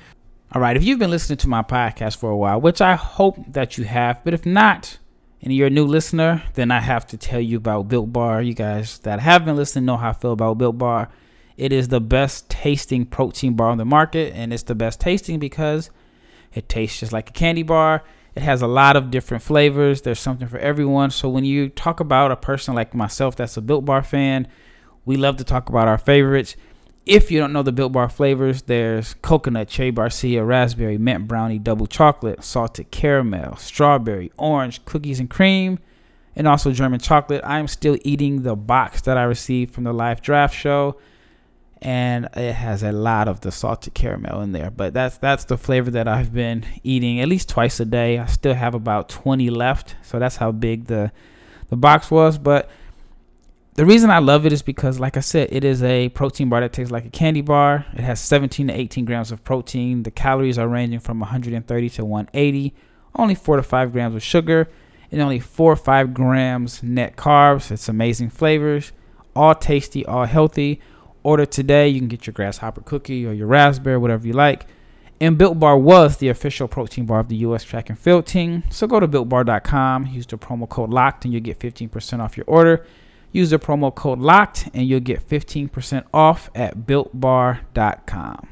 All 0.53 0.63
right, 0.63 0.77
if 0.77 0.85
you've 0.85 1.01
been 1.01 1.11
listening 1.11 1.39
to 1.39 1.49
my 1.49 1.63
podcast 1.63 2.19
for 2.19 2.31
a 2.31 2.37
while, 2.37 2.61
which 2.61 2.81
I 2.81 2.95
hope 2.95 3.37
that 3.49 3.77
you 3.77 3.85
have, 3.85 4.23
but 4.23 4.33
if 4.33 4.47
not, 4.47 4.97
and 5.43 5.53
you're 5.53 5.67
a 5.67 5.71
new 5.71 5.85
listener, 5.85 6.45
then 6.55 6.71
I 6.71 6.79
have 6.79 7.05
to 7.09 7.17
tell 7.17 7.41
you 7.41 7.57
about 7.57 7.89
Built 7.89 8.13
Bar. 8.13 8.43
You 8.43 8.55
guys 8.55 9.01
that 9.01 9.19
have 9.19 9.45
been 9.45 9.57
listening 9.57 9.87
know 9.87 9.97
how 9.97 10.11
I 10.11 10.13
feel 10.13 10.31
about 10.31 10.59
Built 10.59 10.79
Bar. 10.79 11.11
It 11.57 11.73
is 11.73 11.89
the 11.89 12.01
best 12.01 12.49
tasting 12.49 13.07
protein 13.07 13.55
bar 13.55 13.71
on 13.71 13.79
the 13.79 13.85
market, 13.85 14.35
and 14.35 14.53
it's 14.53 14.63
the 14.63 14.77
best 14.77 15.01
tasting 15.01 15.41
because 15.41 15.91
it 16.55 16.69
tastes 16.69 17.01
just 17.01 17.13
like 17.13 17.31
a 17.31 17.33
candy 17.33 17.65
bar. 17.65 18.05
It 18.37 18.43
has 18.43 18.63
a 18.63 18.69
lot 18.69 18.95
of 18.95 19.11
different 19.11 19.43
flavors. 19.43 20.03
There's 20.03 20.21
something 20.21 20.47
for 20.47 20.59
everyone. 20.59 21.11
So 21.11 21.29
when 21.29 21.45
you 21.45 21.71
talk 21.71 21.99
about 21.99 22.31
a 22.31 22.37
person 22.37 22.75
like 22.75 22.95
myself 22.95 23.35
that's 23.35 23.57
a 23.57 23.61
Built 23.63 23.85
Bar 23.85 24.05
fan, 24.05 24.47
we 25.05 25.17
love 25.17 25.39
to 25.39 25.45
talk 25.45 25.69
about 25.69 25.89
our 25.89 25.99
favorites. 25.99 26.55
If 27.07 27.31
you 27.31 27.39
don't 27.39 27.53
know 27.53 27.63
the 27.63 27.73
Built 27.73 27.93
Bar 27.93 28.09
flavors, 28.09 28.63
there's 28.63 29.15
coconut, 29.15 29.69
cherry 29.69 29.93
barcia, 29.93 30.45
raspberry, 30.45 30.99
mint 30.99 31.29
brownie, 31.29 31.61
double 31.61 31.87
chocolate, 31.87 32.43
salted 32.43 32.91
caramel, 32.91 33.57
strawberry, 33.57 34.33
orange, 34.37 34.85
cookies 34.85 35.21
and 35.21 35.31
cream, 35.31 35.79
and 36.35 36.49
also 36.49 36.73
German 36.73 36.99
chocolate. 36.99 37.43
I 37.45 37.61
am 37.61 37.69
still 37.69 37.97
eating 38.03 38.43
the 38.43 38.57
box 38.57 39.03
that 39.03 39.17
I 39.17 39.23
received 39.23 39.73
from 39.73 39.85
the 39.85 39.93
live 39.93 40.21
draft 40.21 40.55
show 40.55 40.99
and 41.83 42.29
it 42.35 42.55
has 42.55 42.83
a 42.83 42.93
lot 42.93 43.29
of 43.29 43.43
the 43.43 43.53
salted 43.53 43.95
caramel 43.95 44.41
in 44.41 44.53
there. 44.53 44.71
But 44.71 44.95
that's 44.95 45.19
that's 45.19 45.45
the 45.45 45.59
flavor 45.59 45.91
that 45.93 46.09
I've 46.09 46.33
been 46.33 46.65
eating 46.83 47.21
at 47.21 47.29
least 47.29 47.49
twice 47.49 47.79
a 47.81 47.85
day. 47.85 48.19
I 48.19 48.27
still 48.27 48.55
have 48.55 48.75
about 48.75 49.09
20 49.09 49.51
left, 49.51 49.97
so 50.03 50.19
that's 50.19 50.37
how 50.37 50.53
big 50.53 50.87
the 50.87 51.13
the 51.69 51.77
box 51.77 52.11
was. 52.11 52.39
But 52.39 52.71
the 53.77 53.87
reason 53.87 54.11
I 54.11 54.19
love 54.19 54.47
it 54.47 54.53
is 54.53 54.63
because, 54.63 54.99
like 54.99 55.17
I 55.17 55.21
said, 55.21 55.49
it 55.53 55.65
is 55.65 55.83
a 55.83 56.09
protein 56.11 56.49
bar 56.49 56.61
that 56.61 56.73
tastes 56.73 56.91
like 56.91 57.05
a 57.05 57.11
candy 57.11 57.43
bar. 57.43 57.87
It 57.93 58.01
has 58.01 58.21
17 58.21 58.69
to 58.69 58.75
18 58.75 59.05
grams 59.05 59.31
of 59.31 59.45
protein. 59.45 60.03
The 60.03 60.11
calories 60.11 60.59
are 60.59 60.69
ranging 60.69 61.01
from 61.01 61.21
130 61.21 61.91
to 61.91 62.05
180. 62.05 62.75
Only 63.15 63.35
four 63.35 63.57
to 63.57 63.63
five 63.63 63.93
grams 63.93 64.15
of 64.15 64.23
sugar, 64.23 64.69
and 65.11 65.21
only 65.21 65.41
four 65.41 65.73
or 65.73 65.77
five 65.77 66.13
grams 66.13 66.83
net 66.83 67.17
carbs. 67.17 67.71
It's 67.71 67.89
amazing 67.89 68.31
flavors, 68.31 68.93
all 69.35 69.55
tasty, 69.55 70.05
all 70.05 70.25
healthy 70.25 70.81
Order 71.27 71.45
today. 71.45 71.89
You 71.89 71.99
can 71.99 72.07
get 72.07 72.29
your 72.29 72.35
grasshopper 72.35 72.83
cookie 72.83 73.27
or 73.27 73.33
your 73.33 73.49
raspberry, 73.49 73.99
whatever 73.99 74.25
you 74.29 74.33
like. 74.33 74.67
And 75.21 75.37
Built 75.37 75.59
Bar 75.59 75.77
was 75.77 76.19
the 76.19 76.29
official 76.29 76.69
protein 76.69 77.05
bar 77.05 77.19
of 77.19 77.29
the 77.29 77.35
U.S. 77.39 77.65
track 77.65 77.91
and 77.91 77.99
field 77.99 78.27
team. 78.27 78.63
So 78.71 78.87
go 78.87 79.01
to 79.01 79.09
builtbar.com, 79.09 80.07
use 80.07 80.25
the 80.25 80.39
promo 80.39 80.69
code 80.69 80.91
LOCKED, 80.91 81.25
and 81.25 81.35
you'll 81.35 81.43
get 81.43 81.59
15% 81.59 82.21
off 82.21 82.37
your 82.37 82.45
order. 82.47 82.87
Use 83.33 83.51
the 83.51 83.59
promo 83.59 83.95
code 83.95 84.19
LOCKED, 84.19 84.71
and 84.73 84.89
you'll 84.89 85.01
get 85.01 85.27
15% 85.27 86.05
off 86.15 86.51
at 86.55 86.79
builtbar.com. 86.87 88.49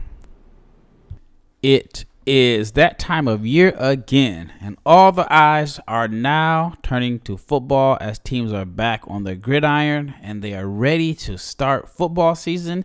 It 1.62 2.04
is 2.26 2.72
that 2.72 2.98
time 2.98 3.28
of 3.28 3.46
year 3.46 3.74
again, 3.78 4.52
and 4.60 4.78
all 4.84 5.12
the 5.12 5.26
eyes 5.32 5.80
are 5.86 6.08
now 6.08 6.74
turning 6.82 7.20
to 7.20 7.36
football 7.36 7.98
as 8.00 8.18
teams 8.18 8.52
are 8.52 8.64
back 8.64 9.02
on 9.06 9.24
the 9.24 9.34
gridiron 9.34 10.14
and 10.22 10.42
they 10.42 10.54
are 10.54 10.66
ready 10.66 11.14
to 11.14 11.36
start 11.36 11.88
football 11.88 12.34
season 12.34 12.84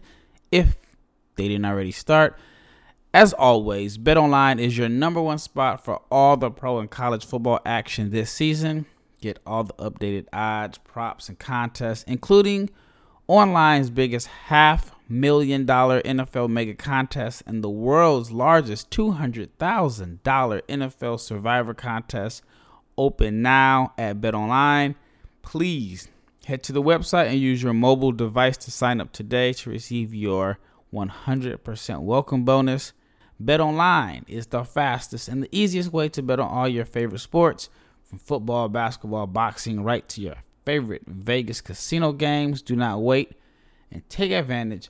if 0.51 0.75
they 1.35 1.47
didn't 1.47 1.65
already 1.65 1.91
start. 1.91 2.37
As 3.13 3.33
always, 3.33 3.97
BetOnline 3.97 4.59
is 4.59 4.77
your 4.77 4.89
number 4.89 5.21
one 5.21 5.39
spot 5.39 5.83
for 5.83 6.01
all 6.11 6.37
the 6.37 6.51
pro 6.51 6.79
and 6.79 6.89
college 6.89 7.25
football 7.25 7.59
action 7.65 8.11
this 8.11 8.31
season. 8.31 8.85
Get 9.21 9.39
all 9.45 9.63
the 9.63 9.73
updated 9.73 10.27
odds, 10.31 10.77
props, 10.79 11.29
and 11.29 11.37
contests, 11.37 12.03
including 12.03 12.69
online's 13.27 13.89
biggest 13.89 14.27
half 14.27 14.91
million 15.07 15.65
dollar 15.65 16.01
NFL 16.01 16.49
mega 16.49 16.73
contest 16.73 17.43
and 17.45 17.63
the 17.63 17.69
world's 17.69 18.31
largest 18.31 18.89
$200,000 18.91 20.21
NFL 20.21 21.19
survivor 21.19 21.73
contest 21.73 22.43
open 22.97 23.41
now 23.41 23.93
at 23.97 24.21
BetOnline. 24.21 24.95
Please 25.41 26.07
head 26.45 26.63
to 26.63 26.73
the 26.73 26.81
website 26.81 27.27
and 27.27 27.39
use 27.39 27.61
your 27.61 27.73
mobile 27.73 28.11
device 28.11 28.57
to 28.57 28.71
sign 28.71 28.99
up 28.99 29.11
today 29.11 29.53
to 29.53 29.69
receive 29.69 30.13
your 30.13 30.59
100% 30.93 32.01
welcome 32.01 32.43
bonus. 32.43 32.93
BetOnline 33.43 34.23
is 34.27 34.47
the 34.47 34.63
fastest 34.63 35.27
and 35.27 35.43
the 35.43 35.49
easiest 35.51 35.93
way 35.93 36.09
to 36.09 36.21
bet 36.21 36.39
on 36.39 36.49
all 36.49 36.67
your 36.67 36.85
favorite 36.85 37.19
sports, 37.19 37.69
from 38.09 38.17
football, 38.19 38.67
basketball, 38.69 39.27
boxing, 39.27 39.83
right 39.83 40.07
to 40.09 40.21
your 40.21 40.35
favorite 40.65 41.03
Vegas 41.05 41.61
casino 41.61 42.11
games. 42.11 42.61
Do 42.63 42.75
not 42.75 43.01
wait 43.01 43.33
and 43.91 44.07
take 44.09 44.31
advantage 44.31 44.89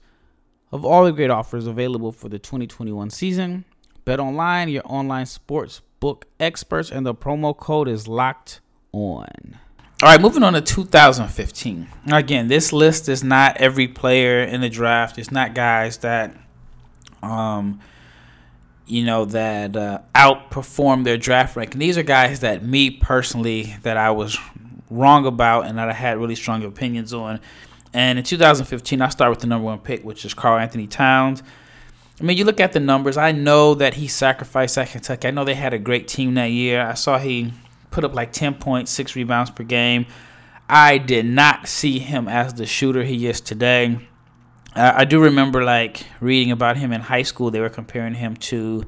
of 0.72 0.86
all 0.86 1.04
the 1.04 1.12
great 1.12 1.30
offers 1.30 1.68
available 1.68 2.12
for 2.12 2.30
the 2.30 2.40
2021 2.40 3.10
season. 3.10 3.66
Bet 4.06 4.20
online, 4.20 4.70
your 4.70 4.84
online 4.86 5.26
sports 5.26 5.82
book 6.00 6.26
experts, 6.40 6.92
and 6.92 7.06
the 7.06 7.14
promo 7.14 7.56
code 7.56 7.90
is 7.90 8.08
locked 8.08 8.62
on. 8.94 9.60
All 10.02 10.10
right, 10.10 10.22
moving 10.22 10.44
on 10.44 10.54
to 10.54 10.62
2015. 10.62 11.88
Again, 12.10 12.48
this 12.48 12.72
list 12.72 13.10
is 13.10 13.22
not 13.22 13.58
every 13.58 13.90
player 13.90 14.42
in 14.42 14.62
the 14.62 14.70
draft. 14.70 15.18
It's 15.18 15.32
not 15.32 15.54
guys 15.54 15.98
that, 15.98 16.34
um, 17.22 17.82
you 18.90 19.06
know, 19.06 19.24
that 19.26 19.78
uh, 19.78 20.00
outperform 20.16 21.04
their 21.04 21.18
draft 21.18 21.56
ranking. 21.56 21.80
These 21.80 21.98
are 21.98 22.04
guys 22.04 22.40
that 22.40 22.64
me 22.64 22.90
personally 22.90 23.76
that 23.84 23.98
I 23.98 24.10
was 24.10 24.38
wrong 24.90 25.28
about 25.28 25.68
and 25.68 25.78
that 25.78 25.88
I 25.88 25.94
had 25.94 26.18
really 26.18 26.36
strong 26.36 26.64
opinions 26.64 27.14
on. 27.14 27.40
And 27.94 28.18
in 28.18 28.26
2015, 28.26 29.02
I 29.02 29.10
start 29.10 29.30
with 29.30 29.40
the 29.40 29.48
number 29.48 29.66
one 29.66 29.80
pick, 29.80 30.04
which 30.04 30.26
is 30.26 30.34
Karl-Anthony 30.34 30.88
Towns. 30.88 31.44
I 32.20 32.24
mean, 32.24 32.38
you 32.38 32.46
look 32.46 32.60
at 32.60 32.74
the 32.74 32.80
numbers. 32.80 33.16
I 33.16 33.32
know 33.32 33.76
that 33.76 33.94
he 33.94 34.08
sacrificed 34.08 34.78
at 34.78 34.90
Kentucky. 34.90 35.28
I 35.28 35.32
know 35.32 35.46
they 35.46 35.54
had 35.54 35.74
a 35.74 35.80
great 35.80 36.08
team 36.08 36.34
that 36.34 36.48
year. 36.48 36.82
I 36.82 36.96
saw 36.96 37.20
he 37.20 37.54
put 37.92 38.04
up 38.04 38.14
like 38.14 38.34
10 38.34 38.56
points, 38.56 38.92
six 38.92 39.16
rebounds 39.16 39.52
per 39.52 39.64
game. 39.64 40.08
I 40.68 40.98
did 40.98 41.26
not 41.26 41.68
see 41.68 42.00
him 42.00 42.28
as 42.28 42.56
the 42.56 42.66
shooter 42.66 43.04
he 43.04 43.28
is 43.28 43.40
today. 43.40 44.09
I 44.80 45.06
do 45.06 45.22
remember 45.22 45.64
like 45.64 46.06
reading 46.20 46.52
about 46.52 46.78
him 46.78 46.92
in 46.92 47.02
high 47.02 47.24
school. 47.24 47.52
They 47.52 47.60
were 47.60 47.70
comparing 47.70 48.16
him 48.16 48.36
to 48.38 48.86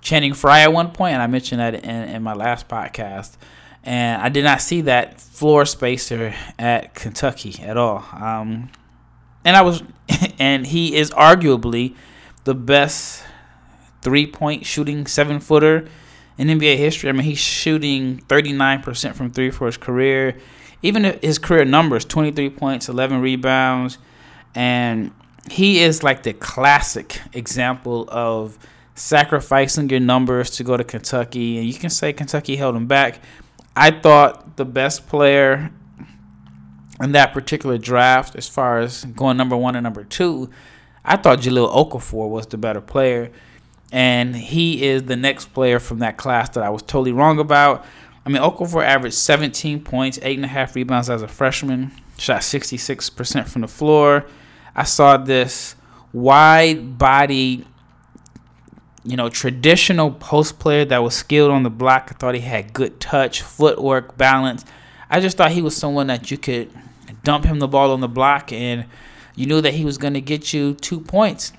Channing 0.00 0.34
Frye 0.34 0.62
at 0.62 0.72
one 0.72 0.90
point, 0.90 1.14
and 1.14 1.22
I 1.22 1.26
mentioned 1.26 1.60
that 1.60 1.74
in, 1.74 1.84
in 1.84 2.22
my 2.22 2.34
last 2.34 2.68
podcast 2.68 3.36
and 3.84 4.22
I 4.22 4.28
did 4.28 4.44
not 4.44 4.60
see 4.60 4.82
that 4.82 5.20
floor 5.20 5.64
spacer 5.64 6.34
at 6.58 6.94
Kentucky 6.94 7.60
at 7.62 7.76
all. 7.76 8.04
Um, 8.12 8.70
and 9.44 9.56
I 9.56 9.62
was, 9.62 9.82
and 10.38 10.66
he 10.66 10.94
is 10.94 11.10
arguably 11.10 11.96
the 12.44 12.54
best 12.54 13.24
three 14.00 14.26
point 14.26 14.66
shooting 14.66 15.06
seven 15.06 15.40
footer 15.40 15.88
in 16.38 16.48
NBA 16.48 16.76
history. 16.76 17.08
I 17.08 17.12
mean, 17.12 17.22
he's 17.22 17.38
shooting 17.38 18.18
39% 18.28 19.14
from 19.14 19.32
three 19.32 19.50
for 19.50 19.66
his 19.66 19.76
career. 19.76 20.38
Even 20.80 21.04
his 21.20 21.38
career 21.38 21.64
numbers 21.64 22.04
23 22.04 22.50
points, 22.50 22.88
11 22.88 23.20
rebounds. 23.20 23.98
And 24.54 25.12
he 25.50 25.80
is 25.80 26.02
like 26.02 26.22
the 26.22 26.32
classic 26.32 27.20
example 27.32 28.08
of 28.08 28.58
sacrificing 28.94 29.88
your 29.88 30.00
numbers 30.00 30.50
to 30.50 30.64
go 30.64 30.76
to 30.76 30.84
Kentucky. 30.84 31.58
And 31.58 31.66
you 31.66 31.74
can 31.74 31.90
say 31.90 32.12
Kentucky 32.12 32.56
held 32.56 32.76
him 32.76 32.86
back, 32.86 33.20
I 33.74 33.90
thought 33.90 34.56
the 34.56 34.64
best 34.64 35.08
player 35.08 35.70
in 37.00 37.12
that 37.12 37.32
particular 37.32 37.78
draft, 37.78 38.36
as 38.36 38.48
far 38.48 38.80
as 38.80 39.04
going 39.04 39.36
number 39.36 39.56
one 39.56 39.74
and 39.74 39.82
number 39.82 40.04
two, 40.04 40.50
I 41.04 41.16
thought 41.16 41.40
Jahlil 41.40 41.72
Okafor 41.74 42.28
was 42.28 42.46
the 42.46 42.58
better 42.58 42.80
player. 42.80 43.32
And 43.90 44.36
he 44.36 44.84
is 44.84 45.04
the 45.04 45.16
next 45.16 45.52
player 45.52 45.78
from 45.78 45.98
that 45.98 46.16
class 46.16 46.50
that 46.50 46.62
I 46.62 46.70
was 46.70 46.82
totally 46.82 47.12
wrong 47.12 47.38
about. 47.38 47.84
I 48.24 48.28
mean, 48.28 48.40
Okafor 48.40 48.84
averaged 48.84 49.16
17 49.16 49.82
points, 49.82 50.18
8.5 50.18 50.74
rebounds 50.74 51.10
as 51.10 51.22
a 51.22 51.28
freshman, 51.28 51.92
shot 52.18 52.42
66% 52.42 53.48
from 53.48 53.62
the 53.62 53.68
floor. 53.68 54.26
I 54.74 54.84
saw 54.84 55.16
this 55.16 55.76
wide 56.12 56.98
body 56.98 57.66
you 59.04 59.16
know, 59.16 59.28
traditional 59.28 60.12
post 60.12 60.58
player 60.58 60.84
that 60.84 61.02
was 61.02 61.14
skilled 61.14 61.50
on 61.50 61.62
the 61.62 61.70
block. 61.70 62.08
I 62.10 62.14
thought 62.14 62.34
he 62.34 62.40
had 62.40 62.72
good 62.72 63.00
touch, 63.00 63.42
footwork, 63.42 64.16
balance. 64.16 64.64
I 65.10 65.20
just 65.20 65.36
thought 65.36 65.50
he 65.50 65.62
was 65.62 65.76
someone 65.76 66.06
that 66.06 66.30
you 66.30 66.38
could 66.38 66.70
dump 67.24 67.44
him 67.44 67.58
the 67.58 67.68
ball 67.68 67.92
on 67.92 68.00
the 68.00 68.08
block 68.08 68.52
and 68.52 68.86
you 69.34 69.46
knew 69.46 69.60
that 69.60 69.74
he 69.74 69.84
was 69.84 69.98
going 69.98 70.14
to 70.14 70.20
get 70.20 70.52
you 70.52 70.74
two 70.74 71.00
points. 71.00 71.52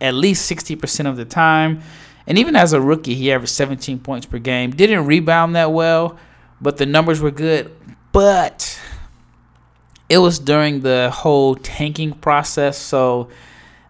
at 0.00 0.12
least 0.12 0.50
60% 0.50 1.06
of 1.08 1.16
the 1.16 1.24
time. 1.24 1.80
And 2.26 2.36
even 2.38 2.56
as 2.56 2.72
a 2.72 2.80
rookie, 2.80 3.14
he 3.14 3.32
averaged 3.32 3.52
17 3.52 4.00
points 4.00 4.26
per 4.26 4.38
game. 4.38 4.70
Didn't 4.72 5.06
rebound 5.06 5.54
that 5.56 5.72
well, 5.72 6.18
but 6.60 6.78
the 6.78 6.86
numbers 6.86 7.20
were 7.20 7.30
good. 7.30 7.70
But 8.12 8.78
it 10.14 10.18
was 10.18 10.38
during 10.38 10.82
the 10.82 11.10
whole 11.12 11.56
tanking 11.56 12.12
process. 12.12 12.78
So, 12.78 13.28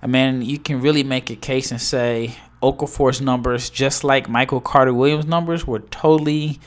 I 0.03 0.07
mean, 0.07 0.41
you 0.41 0.59
can 0.59 0.81
really 0.81 1.05
make 1.05 1.29
a 1.29 1.37
case 1.37 1.71
and 1.71 1.79
say 1.79 2.37
Okafor's 2.63 3.21
numbers, 3.21 3.69
just 3.69 4.05
like 4.05 4.27
Michael 4.27 4.63
Carter 4.63 4.95
Williams' 4.95 5.27
numbers, 5.27 5.67
were 5.67 5.81
totally 5.81 6.61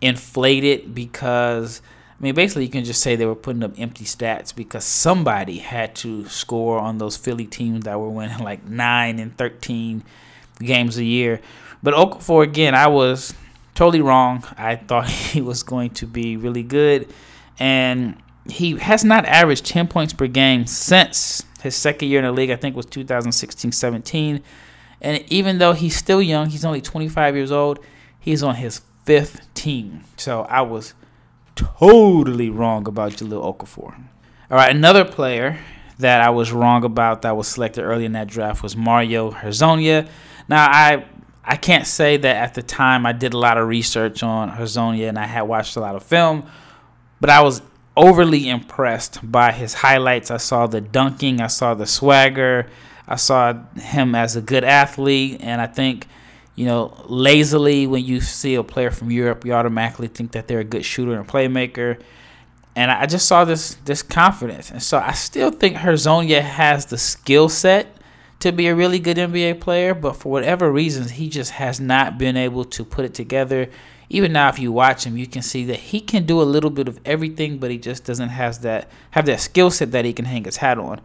inflated 0.00 0.92
because 0.92 1.82
I 2.18 2.22
mean, 2.24 2.34
basically, 2.34 2.64
you 2.64 2.70
can 2.70 2.84
just 2.84 3.00
say 3.00 3.14
they 3.14 3.26
were 3.26 3.36
putting 3.36 3.62
up 3.62 3.78
empty 3.78 4.04
stats 4.04 4.54
because 4.54 4.84
somebody 4.84 5.58
had 5.58 5.94
to 5.96 6.26
score 6.26 6.80
on 6.80 6.98
those 6.98 7.16
Philly 7.16 7.46
teams 7.46 7.84
that 7.84 7.98
were 7.98 8.10
winning 8.10 8.40
like 8.40 8.66
nine 8.66 9.20
and 9.20 9.36
thirteen 9.38 10.02
games 10.58 10.98
a 10.98 11.04
year. 11.04 11.40
But 11.80 11.94
Okafor, 11.94 12.42
again, 12.42 12.74
I 12.74 12.88
was 12.88 13.32
totally 13.74 14.02
wrong. 14.02 14.42
I 14.58 14.74
thought 14.74 15.08
he 15.32 15.40
was 15.40 15.62
going 15.62 15.90
to 15.90 16.06
be 16.08 16.36
really 16.36 16.64
good, 16.64 17.08
and 17.60 18.16
he 18.50 18.76
has 18.76 19.04
not 19.04 19.24
averaged 19.26 19.66
ten 19.66 19.88
points 19.88 20.12
per 20.12 20.26
game 20.26 20.66
since 20.66 21.42
his 21.62 21.76
second 21.76 22.08
year 22.08 22.20
in 22.20 22.24
the 22.24 22.32
league. 22.32 22.50
I 22.50 22.56
think 22.56 22.76
was 22.76 22.86
2016-17. 22.86 24.42
And 25.02 25.24
even 25.28 25.58
though 25.58 25.72
he's 25.72 25.96
still 25.96 26.20
young, 26.20 26.50
he's 26.50 26.64
only 26.64 26.80
25 26.80 27.34
years 27.34 27.50
old. 27.50 27.78
He's 28.18 28.42
on 28.42 28.56
his 28.56 28.82
fifth 29.04 29.52
team. 29.54 30.02
So 30.16 30.42
I 30.42 30.60
was 30.62 30.94
totally 31.54 32.50
wrong 32.50 32.86
about 32.86 33.12
Jahlil 33.12 33.42
Okafor. 33.42 33.94
All 34.50 34.56
right, 34.56 34.74
another 34.74 35.04
player 35.04 35.58
that 35.98 36.20
I 36.20 36.30
was 36.30 36.52
wrong 36.52 36.84
about 36.84 37.22
that 37.22 37.36
was 37.36 37.48
selected 37.48 37.82
early 37.82 38.04
in 38.04 38.12
that 38.12 38.26
draft 38.26 38.62
was 38.62 38.76
Mario 38.76 39.30
Hezonja. 39.30 40.08
Now 40.48 40.66
I 40.66 41.06
I 41.44 41.56
can't 41.56 41.86
say 41.86 42.16
that 42.16 42.36
at 42.36 42.54
the 42.54 42.62
time 42.62 43.06
I 43.06 43.12
did 43.12 43.34
a 43.34 43.38
lot 43.38 43.58
of 43.58 43.66
research 43.66 44.22
on 44.22 44.50
Hezonja 44.50 45.08
and 45.08 45.18
I 45.18 45.26
had 45.26 45.42
watched 45.42 45.76
a 45.76 45.80
lot 45.80 45.96
of 45.96 46.02
film, 46.02 46.48
but 47.20 47.30
I 47.30 47.42
was 47.42 47.62
overly 47.96 48.48
impressed 48.48 49.18
by 49.22 49.52
his 49.52 49.74
highlights. 49.74 50.30
I 50.30 50.38
saw 50.38 50.66
the 50.66 50.80
dunking, 50.80 51.40
I 51.40 51.48
saw 51.48 51.74
the 51.74 51.86
swagger, 51.86 52.68
I 53.06 53.16
saw 53.16 53.54
him 53.74 54.14
as 54.14 54.36
a 54.36 54.40
good 54.40 54.64
athlete, 54.64 55.40
and 55.40 55.60
I 55.60 55.66
think 55.66 56.06
you 56.60 56.66
know, 56.66 56.94
lazily 57.06 57.86
when 57.86 58.04
you 58.04 58.20
see 58.20 58.54
a 58.54 58.62
player 58.62 58.90
from 58.90 59.10
Europe, 59.10 59.46
you 59.46 59.54
automatically 59.54 60.08
think 60.08 60.32
that 60.32 60.46
they're 60.46 60.60
a 60.60 60.64
good 60.64 60.84
shooter 60.84 61.14
and 61.18 61.26
playmaker. 61.26 61.98
And 62.76 62.90
I 62.90 63.06
just 63.06 63.26
saw 63.26 63.46
this 63.46 63.76
this 63.86 64.02
confidence, 64.02 64.70
and 64.70 64.82
so 64.82 64.98
I 64.98 65.12
still 65.12 65.50
think 65.50 65.76
Hezonja 65.76 66.42
has 66.42 66.84
the 66.84 66.98
skill 66.98 67.48
set 67.48 67.96
to 68.40 68.52
be 68.52 68.68
a 68.68 68.74
really 68.74 68.98
good 68.98 69.16
NBA 69.16 69.60
player, 69.60 69.94
but 69.94 70.16
for 70.16 70.30
whatever 70.30 70.70
reasons, 70.70 71.12
he 71.12 71.30
just 71.30 71.52
has 71.52 71.80
not 71.80 72.18
been 72.18 72.36
able 72.36 72.64
to 72.66 72.84
put 72.84 73.06
it 73.06 73.14
together. 73.14 73.70
Even 74.12 74.32
now, 74.32 74.48
if 74.48 74.58
you 74.58 74.72
watch 74.72 75.04
him, 75.04 75.16
you 75.16 75.28
can 75.28 75.40
see 75.40 75.64
that 75.66 75.76
he 75.78 76.00
can 76.00 76.26
do 76.26 76.42
a 76.42 76.44
little 76.44 76.68
bit 76.68 76.88
of 76.88 76.98
everything, 77.04 77.58
but 77.58 77.70
he 77.70 77.78
just 77.78 78.04
doesn't 78.04 78.30
has 78.30 78.58
that 78.58 78.88
have 79.12 79.24
that 79.26 79.40
skill 79.40 79.70
set 79.70 79.92
that 79.92 80.04
he 80.04 80.12
can 80.12 80.24
hang 80.24 80.44
his 80.44 80.56
hat 80.56 80.78
on. 80.78 81.00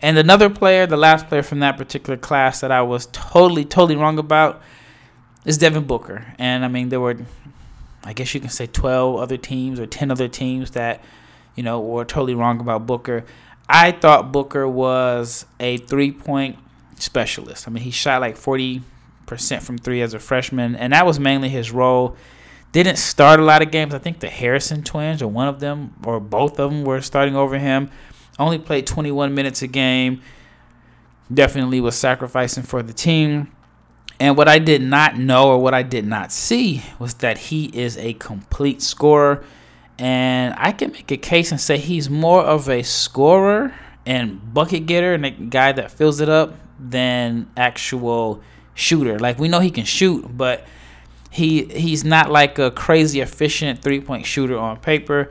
And 0.00 0.18
another 0.18 0.50
player, 0.50 0.86
the 0.86 0.96
last 0.96 1.28
player 1.28 1.44
from 1.44 1.60
that 1.60 1.78
particular 1.78 2.16
class 2.16 2.60
that 2.60 2.72
I 2.72 2.82
was 2.82 3.06
totally, 3.12 3.64
totally 3.64 3.94
wrong 3.94 4.18
about 4.18 4.60
is 5.44 5.56
Devin 5.56 5.84
Booker. 5.84 6.34
And 6.36 6.64
I 6.64 6.68
mean, 6.68 6.88
there 6.88 7.00
were, 7.00 7.16
I 8.04 8.12
guess 8.12 8.34
you 8.34 8.40
can 8.40 8.50
say 8.50 8.66
12 8.66 9.20
other 9.20 9.36
teams 9.36 9.78
or 9.78 9.86
10 9.86 10.10
other 10.10 10.26
teams 10.26 10.72
that, 10.72 11.02
you 11.54 11.62
know, 11.62 11.80
were 11.80 12.04
totally 12.04 12.34
wrong 12.34 12.60
about 12.60 12.86
Booker. 12.86 13.24
I 13.68 13.92
thought 13.92 14.32
Booker 14.32 14.68
was 14.68 15.46
a 15.60 15.76
three 15.76 16.10
point 16.10 16.58
specialist. 16.96 17.68
I 17.68 17.70
mean, 17.70 17.84
he 17.84 17.92
shot 17.92 18.20
like 18.20 18.36
40% 18.36 18.82
from 19.26 19.78
three 19.78 20.00
as 20.02 20.14
a 20.14 20.18
freshman, 20.18 20.76
and 20.76 20.92
that 20.92 21.06
was 21.06 21.20
mainly 21.20 21.48
his 21.48 21.70
role. 21.72 22.16
Didn't 22.72 22.96
start 22.96 23.40
a 23.40 23.44
lot 23.44 23.62
of 23.62 23.70
games. 23.70 23.94
I 23.94 23.98
think 23.98 24.20
the 24.20 24.28
Harrison 24.28 24.82
twins, 24.82 25.22
or 25.22 25.28
one 25.28 25.48
of 25.48 25.60
them, 25.60 25.94
or 26.04 26.20
both 26.20 26.58
of 26.60 26.70
them, 26.70 26.84
were 26.84 27.00
starting 27.00 27.36
over 27.36 27.58
him. 27.58 27.90
Only 28.38 28.58
played 28.58 28.86
21 28.86 29.34
minutes 29.34 29.62
a 29.62 29.66
game. 29.66 30.22
Definitely 31.32 31.80
was 31.80 31.96
sacrificing 31.96 32.62
for 32.62 32.82
the 32.82 32.92
team. 32.92 33.50
And 34.18 34.36
what 34.36 34.48
I 34.48 34.58
did 34.58 34.82
not 34.82 35.18
know 35.18 35.48
or 35.48 35.58
what 35.58 35.74
I 35.74 35.82
did 35.82 36.06
not 36.06 36.32
see 36.32 36.82
was 36.98 37.14
that 37.14 37.38
he 37.38 37.66
is 37.66 37.96
a 37.98 38.14
complete 38.14 38.80
scorer. 38.80 39.44
And 39.98 40.54
I 40.58 40.72
can 40.72 40.92
make 40.92 41.10
a 41.10 41.16
case 41.16 41.50
and 41.50 41.60
say 41.60 41.78
he's 41.78 42.08
more 42.08 42.42
of 42.42 42.68
a 42.68 42.82
scorer 42.82 43.74
and 44.04 44.54
bucket 44.54 44.86
getter 44.86 45.14
and 45.14 45.26
a 45.26 45.30
guy 45.30 45.72
that 45.72 45.90
fills 45.90 46.20
it 46.20 46.28
up 46.28 46.54
than 46.78 47.50
actual 47.56 48.42
shooter. 48.76 49.18
Like 49.18 49.40
we 49.40 49.48
know 49.48 49.58
he 49.58 49.72
can 49.72 49.84
shoot, 49.84 50.24
but 50.36 50.64
he 51.30 51.64
he's 51.64 52.04
not 52.04 52.30
like 52.30 52.60
a 52.60 52.70
crazy 52.70 53.20
efficient 53.20 53.82
three 53.82 54.00
point 54.00 54.24
shooter 54.24 54.56
on 54.56 54.76
paper. 54.76 55.28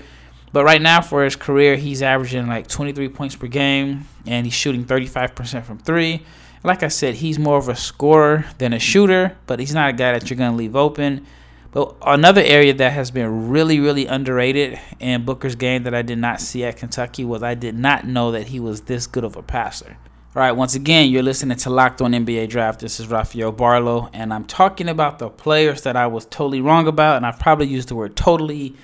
But 0.51 0.63
right 0.63 0.81
now, 0.81 1.01
for 1.01 1.23
his 1.23 1.35
career, 1.35 1.75
he's 1.75 2.01
averaging 2.01 2.47
like 2.47 2.67
23 2.67 3.09
points 3.09 3.35
per 3.35 3.47
game, 3.47 4.07
and 4.25 4.45
he's 4.45 4.53
shooting 4.53 4.85
35% 4.85 5.63
from 5.63 5.79
three. 5.79 6.23
Like 6.63 6.81
I 6.81 6.87
said, 6.87 7.15
he's 7.15 7.37
more 7.37 7.57
of 7.57 7.67
a 7.67 7.75
scorer 7.75 8.45
than 8.57 8.71
a 8.71 8.79
shooter, 8.79 9.35
but 9.47 9.59
he's 9.59 9.73
not 9.73 9.89
a 9.89 9.93
guy 9.93 10.13
that 10.13 10.29
you're 10.29 10.37
to 10.37 10.51
leave 10.51 10.75
open. 10.75 11.25
But 11.71 11.97
another 12.01 12.41
area 12.41 12.73
that 12.73 12.93
has 12.93 13.11
been 13.11 13.49
really, 13.49 13.81
really 13.81 14.05
underrated 14.05 14.79
in 14.97 15.25
Booker's 15.25 15.55
game 15.55 15.83
that 15.83 15.93
I 15.93 16.03
did 16.03 16.19
not 16.19 16.39
see 16.39 16.63
at 16.63 16.77
Kentucky 16.77 17.25
was 17.25 17.43
I 17.43 17.53
did 17.53 17.77
not 17.77 18.07
know 18.07 18.31
that 18.31 18.47
he 18.47 18.61
was 18.61 18.81
this 18.81 19.07
good 19.07 19.25
of 19.25 19.35
a 19.35 19.43
passer. 19.43 19.97
All 20.35 20.41
right, 20.41 20.51
once 20.51 20.75
again, 20.75 21.09
you're 21.11 21.23
listening 21.23 21.57
to 21.59 21.69
Locked 21.69 22.01
On 22.01 22.11
NBA 22.11 22.49
Draft. 22.49 22.81
This 22.81 22.99
is 22.99 23.07
Rafael 23.07 23.53
Barlow, 23.53 24.09
and 24.11 24.33
I'm 24.33 24.43
talking 24.43 24.89
about 24.89 25.17
the 25.17 25.29
players 25.29 25.83
that 25.83 25.95
I 25.95 26.07
was 26.07 26.25
totally 26.25 26.59
wrong 26.59 26.87
about, 26.87 27.15
and 27.15 27.25
I've 27.25 27.39
probably 27.39 27.67
used 27.67 27.87
the 27.87 27.95
word 27.95 28.17
totally 28.17 28.75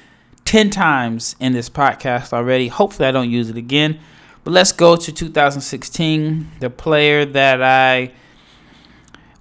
10 0.45 0.69
times 0.69 1.35
in 1.41 1.51
this 1.51 1.69
podcast 1.69 2.31
already. 2.31 2.69
Hopefully, 2.69 3.09
I 3.09 3.11
don't 3.11 3.29
use 3.29 3.49
it 3.49 3.57
again. 3.57 3.99
But 4.45 4.51
let's 4.51 4.71
go 4.71 4.95
to 4.95 5.11
2016. 5.11 6.51
The 6.61 6.69
player 6.69 7.25
that 7.25 7.61
I, 7.61 8.13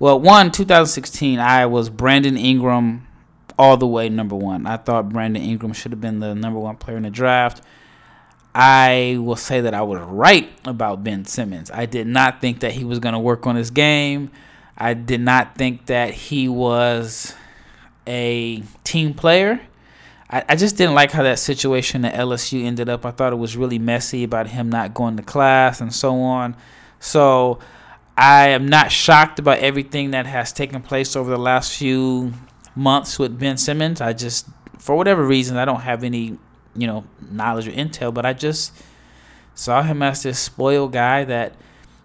well, 0.00 0.18
one, 0.18 0.50
2016, 0.50 1.38
I 1.38 1.66
was 1.66 1.90
Brandon 1.90 2.36
Ingram 2.36 3.06
all 3.56 3.76
the 3.76 3.86
way 3.86 4.08
number 4.08 4.34
one. 4.34 4.66
I 4.66 4.78
thought 4.78 5.10
Brandon 5.10 5.44
Ingram 5.44 5.72
should 5.72 5.92
have 5.92 6.00
been 6.00 6.18
the 6.18 6.34
number 6.34 6.58
one 6.58 6.74
player 6.74 6.96
in 6.96 7.04
the 7.04 7.10
draft. 7.10 7.62
I 8.54 9.16
will 9.20 9.36
say 9.36 9.60
that 9.60 9.74
I 9.74 9.82
was 9.82 10.00
right 10.00 10.50
about 10.64 11.04
Ben 11.04 11.24
Simmons. 11.24 11.70
I 11.70 11.86
did 11.86 12.06
not 12.06 12.40
think 12.40 12.60
that 12.60 12.72
he 12.72 12.84
was 12.84 12.98
going 12.98 13.12
to 13.12 13.18
work 13.18 13.46
on 13.46 13.56
his 13.56 13.70
game. 13.70 14.30
I 14.76 14.94
did 14.94 15.20
not 15.20 15.56
think 15.56 15.86
that 15.86 16.14
he 16.14 16.48
was 16.48 17.34
a 18.06 18.62
team 18.82 19.14
player. 19.14 19.60
I, 20.28 20.44
I 20.48 20.56
just 20.56 20.76
didn't 20.76 20.94
like 20.94 21.12
how 21.12 21.22
that 21.22 21.38
situation 21.38 22.04
at 22.04 22.14
LSU 22.14 22.64
ended 22.64 22.88
up. 22.88 23.06
I 23.06 23.10
thought 23.10 23.32
it 23.32 23.36
was 23.36 23.56
really 23.56 23.78
messy 23.78 24.24
about 24.24 24.48
him 24.48 24.70
not 24.70 24.94
going 24.94 25.16
to 25.16 25.22
class 25.22 25.80
and 25.80 25.94
so 25.94 26.20
on. 26.20 26.56
So 26.98 27.58
I 28.16 28.48
am 28.48 28.66
not 28.66 28.90
shocked 28.90 29.38
about 29.38 29.58
everything 29.58 30.10
that 30.10 30.26
has 30.26 30.52
taken 30.52 30.82
place 30.82 31.14
over 31.14 31.30
the 31.30 31.38
last 31.38 31.76
few 31.76 32.32
months 32.74 33.18
with 33.18 33.38
Ben 33.38 33.56
Simmons. 33.56 34.00
I 34.00 34.12
just, 34.12 34.46
for 34.78 34.96
whatever 34.96 35.24
reason, 35.24 35.56
I 35.56 35.64
don't 35.64 35.80
have 35.80 36.04
any, 36.04 36.38
you 36.74 36.86
know, 36.86 37.04
knowledge 37.30 37.68
or 37.68 37.72
intel, 37.72 38.12
but 38.12 38.24
I 38.24 38.32
just 38.32 38.72
saw 39.54 39.82
him 39.82 40.02
as 40.02 40.22
this 40.22 40.38
spoiled 40.38 40.92
guy 40.92 41.24
that 41.24 41.54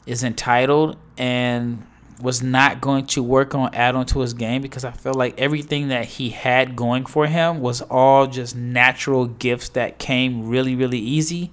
is 0.06 0.24
entitled 0.24 0.98
and 1.18 1.86
was 2.22 2.42
not 2.42 2.80
going 2.80 3.06
to 3.06 3.22
work 3.22 3.54
on 3.54 3.74
add 3.74 3.96
on 3.96 4.06
to 4.06 4.20
his 4.20 4.34
game 4.34 4.62
because 4.62 4.86
I 4.86 4.92
felt 4.92 5.16
like 5.18 5.40
everything 5.40 5.90
that 5.90 6.06
he 6.06 6.30
had 6.30 6.76
going 6.76 7.06
for 7.06 7.28
him 7.28 7.60
was 7.60 7.82
all 7.84 8.28
just 8.28 8.56
natural 8.56 9.28
gifts 9.28 9.70
that 9.70 10.00
came 10.00 10.48
really, 10.48 10.76
really 10.76 11.00
easy. 11.00 11.52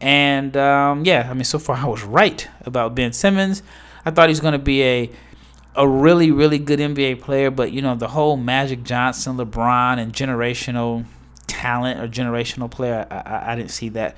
And 0.00 0.56
um, 0.56 1.04
yeah, 1.04 1.28
I 1.30 1.34
mean, 1.34 1.44
so 1.44 1.58
far 1.58 1.76
I 1.84 1.86
was 1.86 2.02
right 2.02 2.48
about 2.64 2.94
Ben 2.94 3.12
Simmons. 3.12 3.62
I 4.04 4.10
thought 4.10 4.28
he 4.28 4.32
was 4.32 4.40
going 4.40 4.52
to 4.52 4.58
be 4.58 4.82
a 4.82 5.10
a 5.78 5.86
really, 5.86 6.30
really 6.30 6.58
good 6.58 6.78
NBA 6.78 7.20
player, 7.20 7.50
but 7.50 7.70
you 7.70 7.82
know, 7.82 7.94
the 7.94 8.08
whole 8.08 8.38
Magic 8.38 8.82
Johnson, 8.82 9.36
LeBron, 9.36 9.98
and 9.98 10.12
generational 10.12 11.04
talent 11.56 12.00
or 12.00 12.06
generational 12.06 12.70
player, 12.70 13.06
I, 13.10 13.16
I, 13.16 13.52
I 13.52 13.56
didn't 13.56 13.70
see 13.70 13.88
that. 13.90 14.16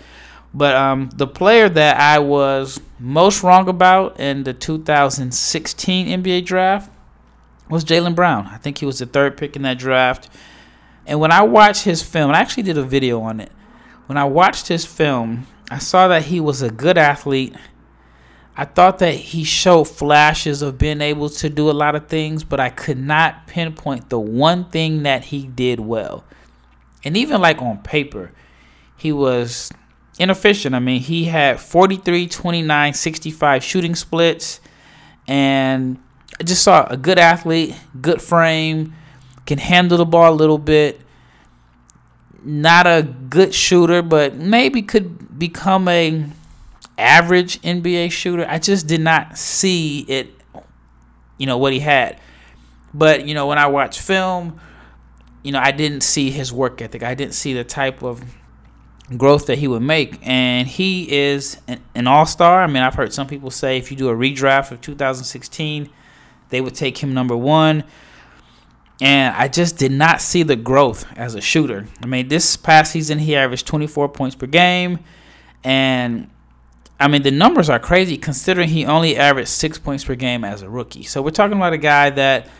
But 0.52 0.74
um, 0.74 1.10
the 1.14 1.26
player 1.26 1.68
that 1.68 2.00
I 2.00 2.18
was 2.18 2.80
most 2.98 3.42
wrong 3.42 3.68
about 3.68 4.18
in 4.18 4.44
the 4.44 4.52
2016 4.52 6.06
NBA 6.06 6.44
draft 6.44 6.90
was 7.68 7.84
Jaylen 7.84 8.14
Brown. 8.14 8.46
I 8.46 8.56
think 8.56 8.78
he 8.78 8.86
was 8.86 8.98
the 8.98 9.06
third 9.06 9.36
pick 9.36 9.56
in 9.56 9.62
that 9.62 9.78
draft. 9.78 10.28
And 11.06 11.20
when 11.20 11.32
I 11.32 11.42
watched 11.42 11.84
his 11.84 12.02
film, 12.02 12.30
I 12.30 12.38
actually 12.40 12.64
did 12.64 12.78
a 12.78 12.82
video 12.82 13.20
on 13.20 13.40
it. 13.40 13.52
When 14.06 14.18
I 14.18 14.24
watched 14.24 14.68
his 14.68 14.84
film, 14.84 15.46
I 15.70 15.78
saw 15.78 16.08
that 16.08 16.24
he 16.24 16.40
was 16.40 16.62
a 16.62 16.70
good 16.70 16.98
athlete. 16.98 17.54
I 18.56 18.64
thought 18.64 18.98
that 18.98 19.14
he 19.14 19.44
showed 19.44 19.84
flashes 19.84 20.62
of 20.62 20.78
being 20.78 21.00
able 21.00 21.28
to 21.28 21.48
do 21.48 21.70
a 21.70 21.72
lot 21.72 21.94
of 21.94 22.08
things, 22.08 22.42
but 22.42 22.58
I 22.58 22.70
could 22.70 22.98
not 22.98 23.46
pinpoint 23.46 24.08
the 24.08 24.18
one 24.18 24.64
thing 24.70 25.04
that 25.04 25.26
he 25.26 25.46
did 25.46 25.78
well. 25.78 26.24
And 27.04 27.16
even 27.16 27.40
like 27.40 27.62
on 27.62 27.78
paper, 27.78 28.32
he 28.96 29.12
was 29.12 29.70
inefficient. 30.18 30.74
I 30.74 30.80
mean, 30.80 31.00
he 31.00 31.24
had 31.24 31.60
43, 31.60 32.26
29, 32.26 32.94
65 32.94 33.64
shooting 33.64 33.94
splits. 33.94 34.60
and 35.26 35.98
I 36.40 36.44
just 36.44 36.62
saw 36.62 36.86
a 36.86 36.96
good 36.96 37.18
athlete, 37.18 37.74
good 38.00 38.22
frame, 38.22 38.94
can 39.46 39.58
handle 39.58 39.98
the 39.98 40.04
ball 40.04 40.32
a 40.32 40.36
little 40.36 40.58
bit. 40.58 41.00
Not 42.44 42.86
a 42.86 43.02
good 43.02 43.52
shooter, 43.52 44.02
but 44.02 44.36
maybe 44.36 44.82
could 44.82 45.38
become 45.38 45.88
a 45.88 46.24
average 46.96 47.60
NBA 47.62 48.12
shooter. 48.12 48.46
I 48.48 48.58
just 48.58 48.86
did 48.86 49.00
not 49.00 49.36
see 49.36 50.00
it, 50.00 50.30
you 51.38 51.46
know, 51.46 51.58
what 51.58 51.72
he 51.72 51.80
had. 51.80 52.20
But, 52.94 53.26
you 53.26 53.34
know, 53.34 53.46
when 53.46 53.58
I 53.58 53.66
watch 53.66 54.00
film, 54.00 54.60
you 55.48 55.52
know, 55.52 55.60
I 55.60 55.70
didn't 55.70 56.02
see 56.02 56.30
his 56.30 56.52
work 56.52 56.82
ethic. 56.82 57.02
I 57.02 57.14
didn't 57.14 57.32
see 57.32 57.54
the 57.54 57.64
type 57.64 58.02
of 58.02 58.22
growth 59.16 59.46
that 59.46 59.56
he 59.56 59.66
would 59.66 59.80
make. 59.80 60.18
And 60.22 60.68
he 60.68 61.10
is 61.10 61.56
an, 61.66 61.80
an 61.94 62.06
all 62.06 62.26
star. 62.26 62.62
I 62.62 62.66
mean, 62.66 62.82
I've 62.82 62.96
heard 62.96 63.14
some 63.14 63.26
people 63.26 63.50
say 63.50 63.78
if 63.78 63.90
you 63.90 63.96
do 63.96 64.10
a 64.10 64.14
redraft 64.14 64.72
of 64.72 64.82
2016, 64.82 65.88
they 66.50 66.60
would 66.60 66.74
take 66.74 66.98
him 66.98 67.14
number 67.14 67.34
one. 67.34 67.84
And 69.00 69.34
I 69.34 69.48
just 69.48 69.78
did 69.78 69.90
not 69.90 70.20
see 70.20 70.42
the 70.42 70.54
growth 70.54 71.06
as 71.16 71.34
a 71.34 71.40
shooter. 71.40 71.86
I 72.02 72.04
mean, 72.04 72.28
this 72.28 72.58
past 72.58 72.92
season, 72.92 73.18
he 73.18 73.34
averaged 73.34 73.66
24 73.66 74.10
points 74.10 74.36
per 74.36 74.46
game. 74.46 74.98
And 75.64 76.28
I 77.00 77.08
mean, 77.08 77.22
the 77.22 77.30
numbers 77.30 77.70
are 77.70 77.78
crazy 77.78 78.18
considering 78.18 78.68
he 78.68 78.84
only 78.84 79.16
averaged 79.16 79.48
six 79.48 79.78
points 79.78 80.04
per 80.04 80.14
game 80.14 80.44
as 80.44 80.60
a 80.60 80.68
rookie. 80.68 81.04
So 81.04 81.22
we're 81.22 81.30
talking 81.30 81.56
about 81.56 81.72
a 81.72 81.78
guy 81.78 82.10
that 82.10 82.50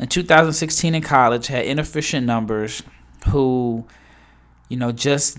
in 0.00 0.08
2016 0.08 0.94
in 0.94 1.02
college 1.02 1.48
had 1.48 1.64
inefficient 1.64 2.26
numbers, 2.26 2.82
who, 3.28 3.86
you 4.68 4.76
know, 4.76 4.92
just 4.92 5.38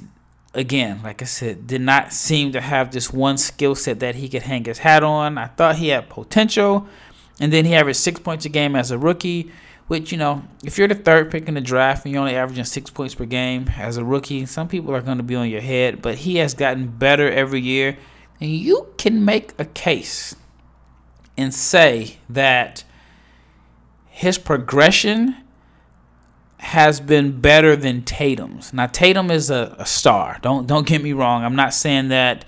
again, 0.54 1.02
like 1.04 1.22
I 1.22 1.26
said, 1.26 1.68
did 1.68 1.82
not 1.82 2.12
seem 2.12 2.52
to 2.54 2.62
have 2.62 2.92
this 2.92 3.14
one 3.14 3.38
skill 3.38 3.76
set 3.76 4.00
that 4.00 4.16
he 4.16 4.28
could 4.28 4.44
hang 4.44 4.66
his 4.66 4.80
hat 4.80 5.04
on. 5.04 5.38
I 5.38 5.48
thought 5.48 5.78
he 5.78 5.90
had 5.90 6.10
potential, 6.10 6.88
and 7.40 7.54
then 7.54 7.66
he 7.66 7.76
averaged 7.76 8.00
six 8.00 8.20
points 8.20 8.46
a 8.46 8.50
game 8.50 8.76
as 8.76 8.92
a 8.92 8.98
rookie. 8.98 9.52
Which 9.88 10.12
you 10.12 10.20
know, 10.20 10.44
if 10.64 10.78
you're 10.78 10.88
the 10.88 10.94
third 10.94 11.32
pick 11.32 11.48
in 11.48 11.56
the 11.56 11.62
draft 11.62 12.06
and 12.06 12.14
you're 12.14 12.22
only 12.22 12.36
averaging 12.36 12.66
six 12.66 12.92
points 12.92 13.16
per 13.16 13.26
game 13.26 13.72
as 13.76 13.98
a 13.98 14.06
rookie, 14.06 14.46
some 14.46 14.68
people 14.68 14.94
are 14.94 15.02
going 15.02 15.18
to 15.18 15.24
be 15.24 15.36
on 15.36 15.50
your 15.50 15.62
head. 15.62 16.00
But 16.02 16.16
he 16.16 16.36
has 16.36 16.54
gotten 16.54 16.88
better 16.88 17.32
every 17.32 17.62
year, 17.62 17.98
and 18.40 18.52
you 18.52 18.90
can 18.98 19.26
make 19.26 19.54
a 19.58 19.66
case 19.66 20.36
and 21.36 21.54
say 21.54 22.18
that 22.30 22.84
his 24.20 24.38
progression 24.38 25.34
has 26.58 27.00
been 27.00 27.40
better 27.40 27.78
than 27.78 28.02
Tatum's. 28.02 28.74
Now 28.74 28.86
Tatum 28.86 29.32
is 29.32 29.50
a, 29.50 29.78
a 29.80 29.86
star. 29.86 30.40
Don't 30.42 30.68
don't 30.68 30.86
get 30.86 31.02
me 31.02 31.14
wrong. 31.14 31.46
I'm 31.46 31.56
not 31.56 31.74
saying 31.74 32.10
that 32.10 32.44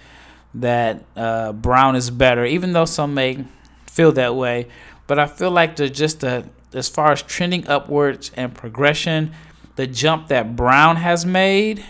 that 0.55 1.05
uh, 1.15 1.53
Brown 1.53 1.95
is 1.95 2.09
better, 2.09 2.43
even 2.43 2.73
though 2.73 2.83
some 2.83 3.13
may 3.13 3.45
feel 3.87 4.11
that 4.11 4.35
way. 4.35 4.67
But 5.07 5.17
I 5.17 5.27
feel 5.27 5.49
like 5.49 5.77
the 5.77 5.89
just 5.89 6.19
the 6.19 6.45
as 6.73 6.89
far 6.89 7.13
as 7.13 7.21
trending 7.21 7.65
upwards 7.69 8.31
and 8.35 8.53
progression, 8.53 9.31
the 9.77 9.87
jump 9.87 10.27
that 10.27 10.57
Brown 10.57 10.97
has 10.97 11.25
made 11.25 11.85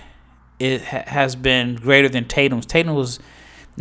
it 0.59 0.83
ha- 0.83 1.05
has 1.07 1.35
been 1.35 1.73
greater 1.73 2.07
than 2.07 2.27
Tatum's. 2.27 2.67
Tatum 2.67 2.93
was 2.93 3.19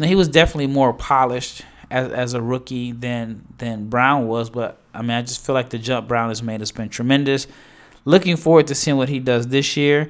he 0.03 0.15
was 0.15 0.29
definitely 0.29 0.69
more 0.69 0.95
polished 0.95 1.61
as 1.91 2.11
as 2.11 2.33
a 2.33 2.41
rookie 2.41 2.91
than 2.91 3.45
than 3.59 3.91
Brown 3.91 4.27
was, 4.27 4.49
but 4.49 4.80
I 4.95 5.03
mean 5.03 5.13
I 5.13 5.23
just 5.23 5.45
feel 5.45 5.55
like 5.55 5.71
the 5.71 5.79
jump 5.79 6.09
Brown 6.09 6.29
has 6.29 6.43
made 6.43 6.61
has 6.61 6.73
been 6.73 6.89
tremendous 6.89 7.47
looking 8.05 8.37
forward 8.37 8.67
to 8.69 8.75
seeing 8.75 8.97
what 8.97 9.09
he 9.09 9.19
does 9.19 9.49
this 9.49 9.77
year. 9.77 10.09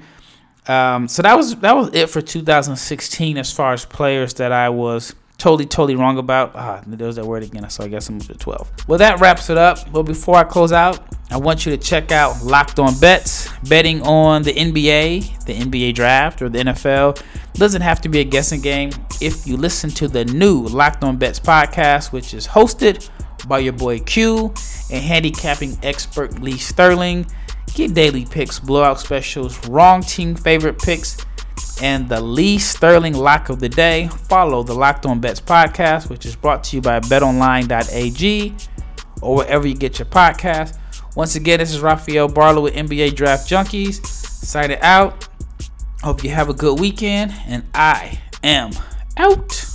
Um, 0.69 1.09
so 1.09 1.23
that 1.23 1.37
was 1.37 1.57
that 1.57 1.75
was 1.75 1.95
it 1.95 2.11
for 2.11 2.21
2016 2.21 3.39
as 3.39 3.53
far 3.53 3.73
as 3.73 3.85
players 3.85 4.35
that 4.35 4.53
I 4.53 4.69
was 4.69 5.15
totally 5.39 5.67
totally 5.67 5.97
wrong 5.97 6.19
about. 6.19 6.53
Ah, 6.55 6.83
was 6.87 7.17
that 7.17 7.25
word 7.25 7.43
again. 7.43 7.69
So 7.71 7.85
I 7.85 7.89
guess 7.89 8.09
I'm 8.09 8.21
up 8.21 8.31
at 8.31 8.39
12. 8.39 8.89
Well, 8.89 8.99
that 8.99 9.21
wraps 9.21 9.51
it 9.51 9.57
up. 9.57 9.91
But 9.91 10.03
before 10.05 10.37
I 10.37 10.45
close 10.45 10.73
out, 10.73 11.01
I 11.31 11.39
want 11.39 11.65
you 11.65 11.75
to 11.75 11.83
check 11.83 12.13
out 12.13 12.45
Locked 12.45 12.79
On 12.79 12.99
Bets, 13.01 13.49
betting 13.69 14.03
on 14.03 14.43
the 14.43 14.53
NBA, 14.53 15.45
the 15.47 15.55
NBA 15.55 15.95
draft, 15.95 16.43
or 16.43 16.49
the 16.49 16.59
NFL. 16.59 17.23
Doesn't 17.55 17.83
have 17.83 18.01
to 18.03 18.09
be 18.09 18.21
a 18.21 18.25
guessing 18.25 18.61
game. 18.61 18.91
If 19.21 19.47
you 19.47 19.57
listen 19.57 19.91
to 19.91 20.09
the 20.09 20.25
new 20.27 20.63
Locked 20.67 21.03
On 21.05 21.17
Bets 21.17 21.41
podcast, 21.41 22.13
which 22.13 22.35
is 22.35 22.47
hosted 22.47 23.09
by 23.49 23.59
your 23.59 23.73
boy 23.73 24.01
Q 24.01 24.53
and 24.91 25.03
handicapping 25.03 25.79
expert 25.83 26.41
Lee 26.41 26.59
Sterling. 26.59 27.27
Get 27.75 27.95
daily 27.95 28.25
picks, 28.25 28.59
blowout 28.59 28.99
specials, 29.01 29.69
wrong 29.69 30.03
team 30.03 30.35
favorite 30.35 30.79
picks, 30.79 31.25
and 31.83 32.09
the 32.09 32.21
Lee 32.21 32.59
Sterling 32.59 33.15
lock 33.15 33.49
of 33.49 33.61
the 33.61 33.69
day. 33.69 34.09
Follow 34.09 34.63
the 34.63 34.75
Locked 34.75 35.07
On 35.07 35.21
Bets 35.21 35.41
podcast, 35.41 36.11
which 36.11 36.27
is 36.27 36.37
brought 36.37 36.65
to 36.65 36.77
you 36.77 36.83
by 36.83 37.01
betonline.ag 37.01 38.57
or 39.23 39.37
wherever 39.37 39.67
you 39.67 39.75
get 39.75 39.99
your 39.99 40.07
podcast. 40.07 40.79
Once 41.17 41.35
again, 41.35 41.59
this 41.59 41.73
is 41.73 41.81
Rafael 41.81 42.29
Barlowe 42.29 42.63
with 42.63 42.75
NBA 42.75 43.15
Draft 43.15 43.49
Junkies. 43.49 44.05
Sign 44.07 44.71
it 44.71 44.83
out. 44.83 45.29
Hope 46.03 46.25
you 46.25 46.31
have 46.31 46.49
a 46.49 46.55
good 46.55 46.81
weekend, 46.81 47.33
and 47.47 47.65
I 47.75 48.21
am 48.43 48.71
out. 49.17 49.70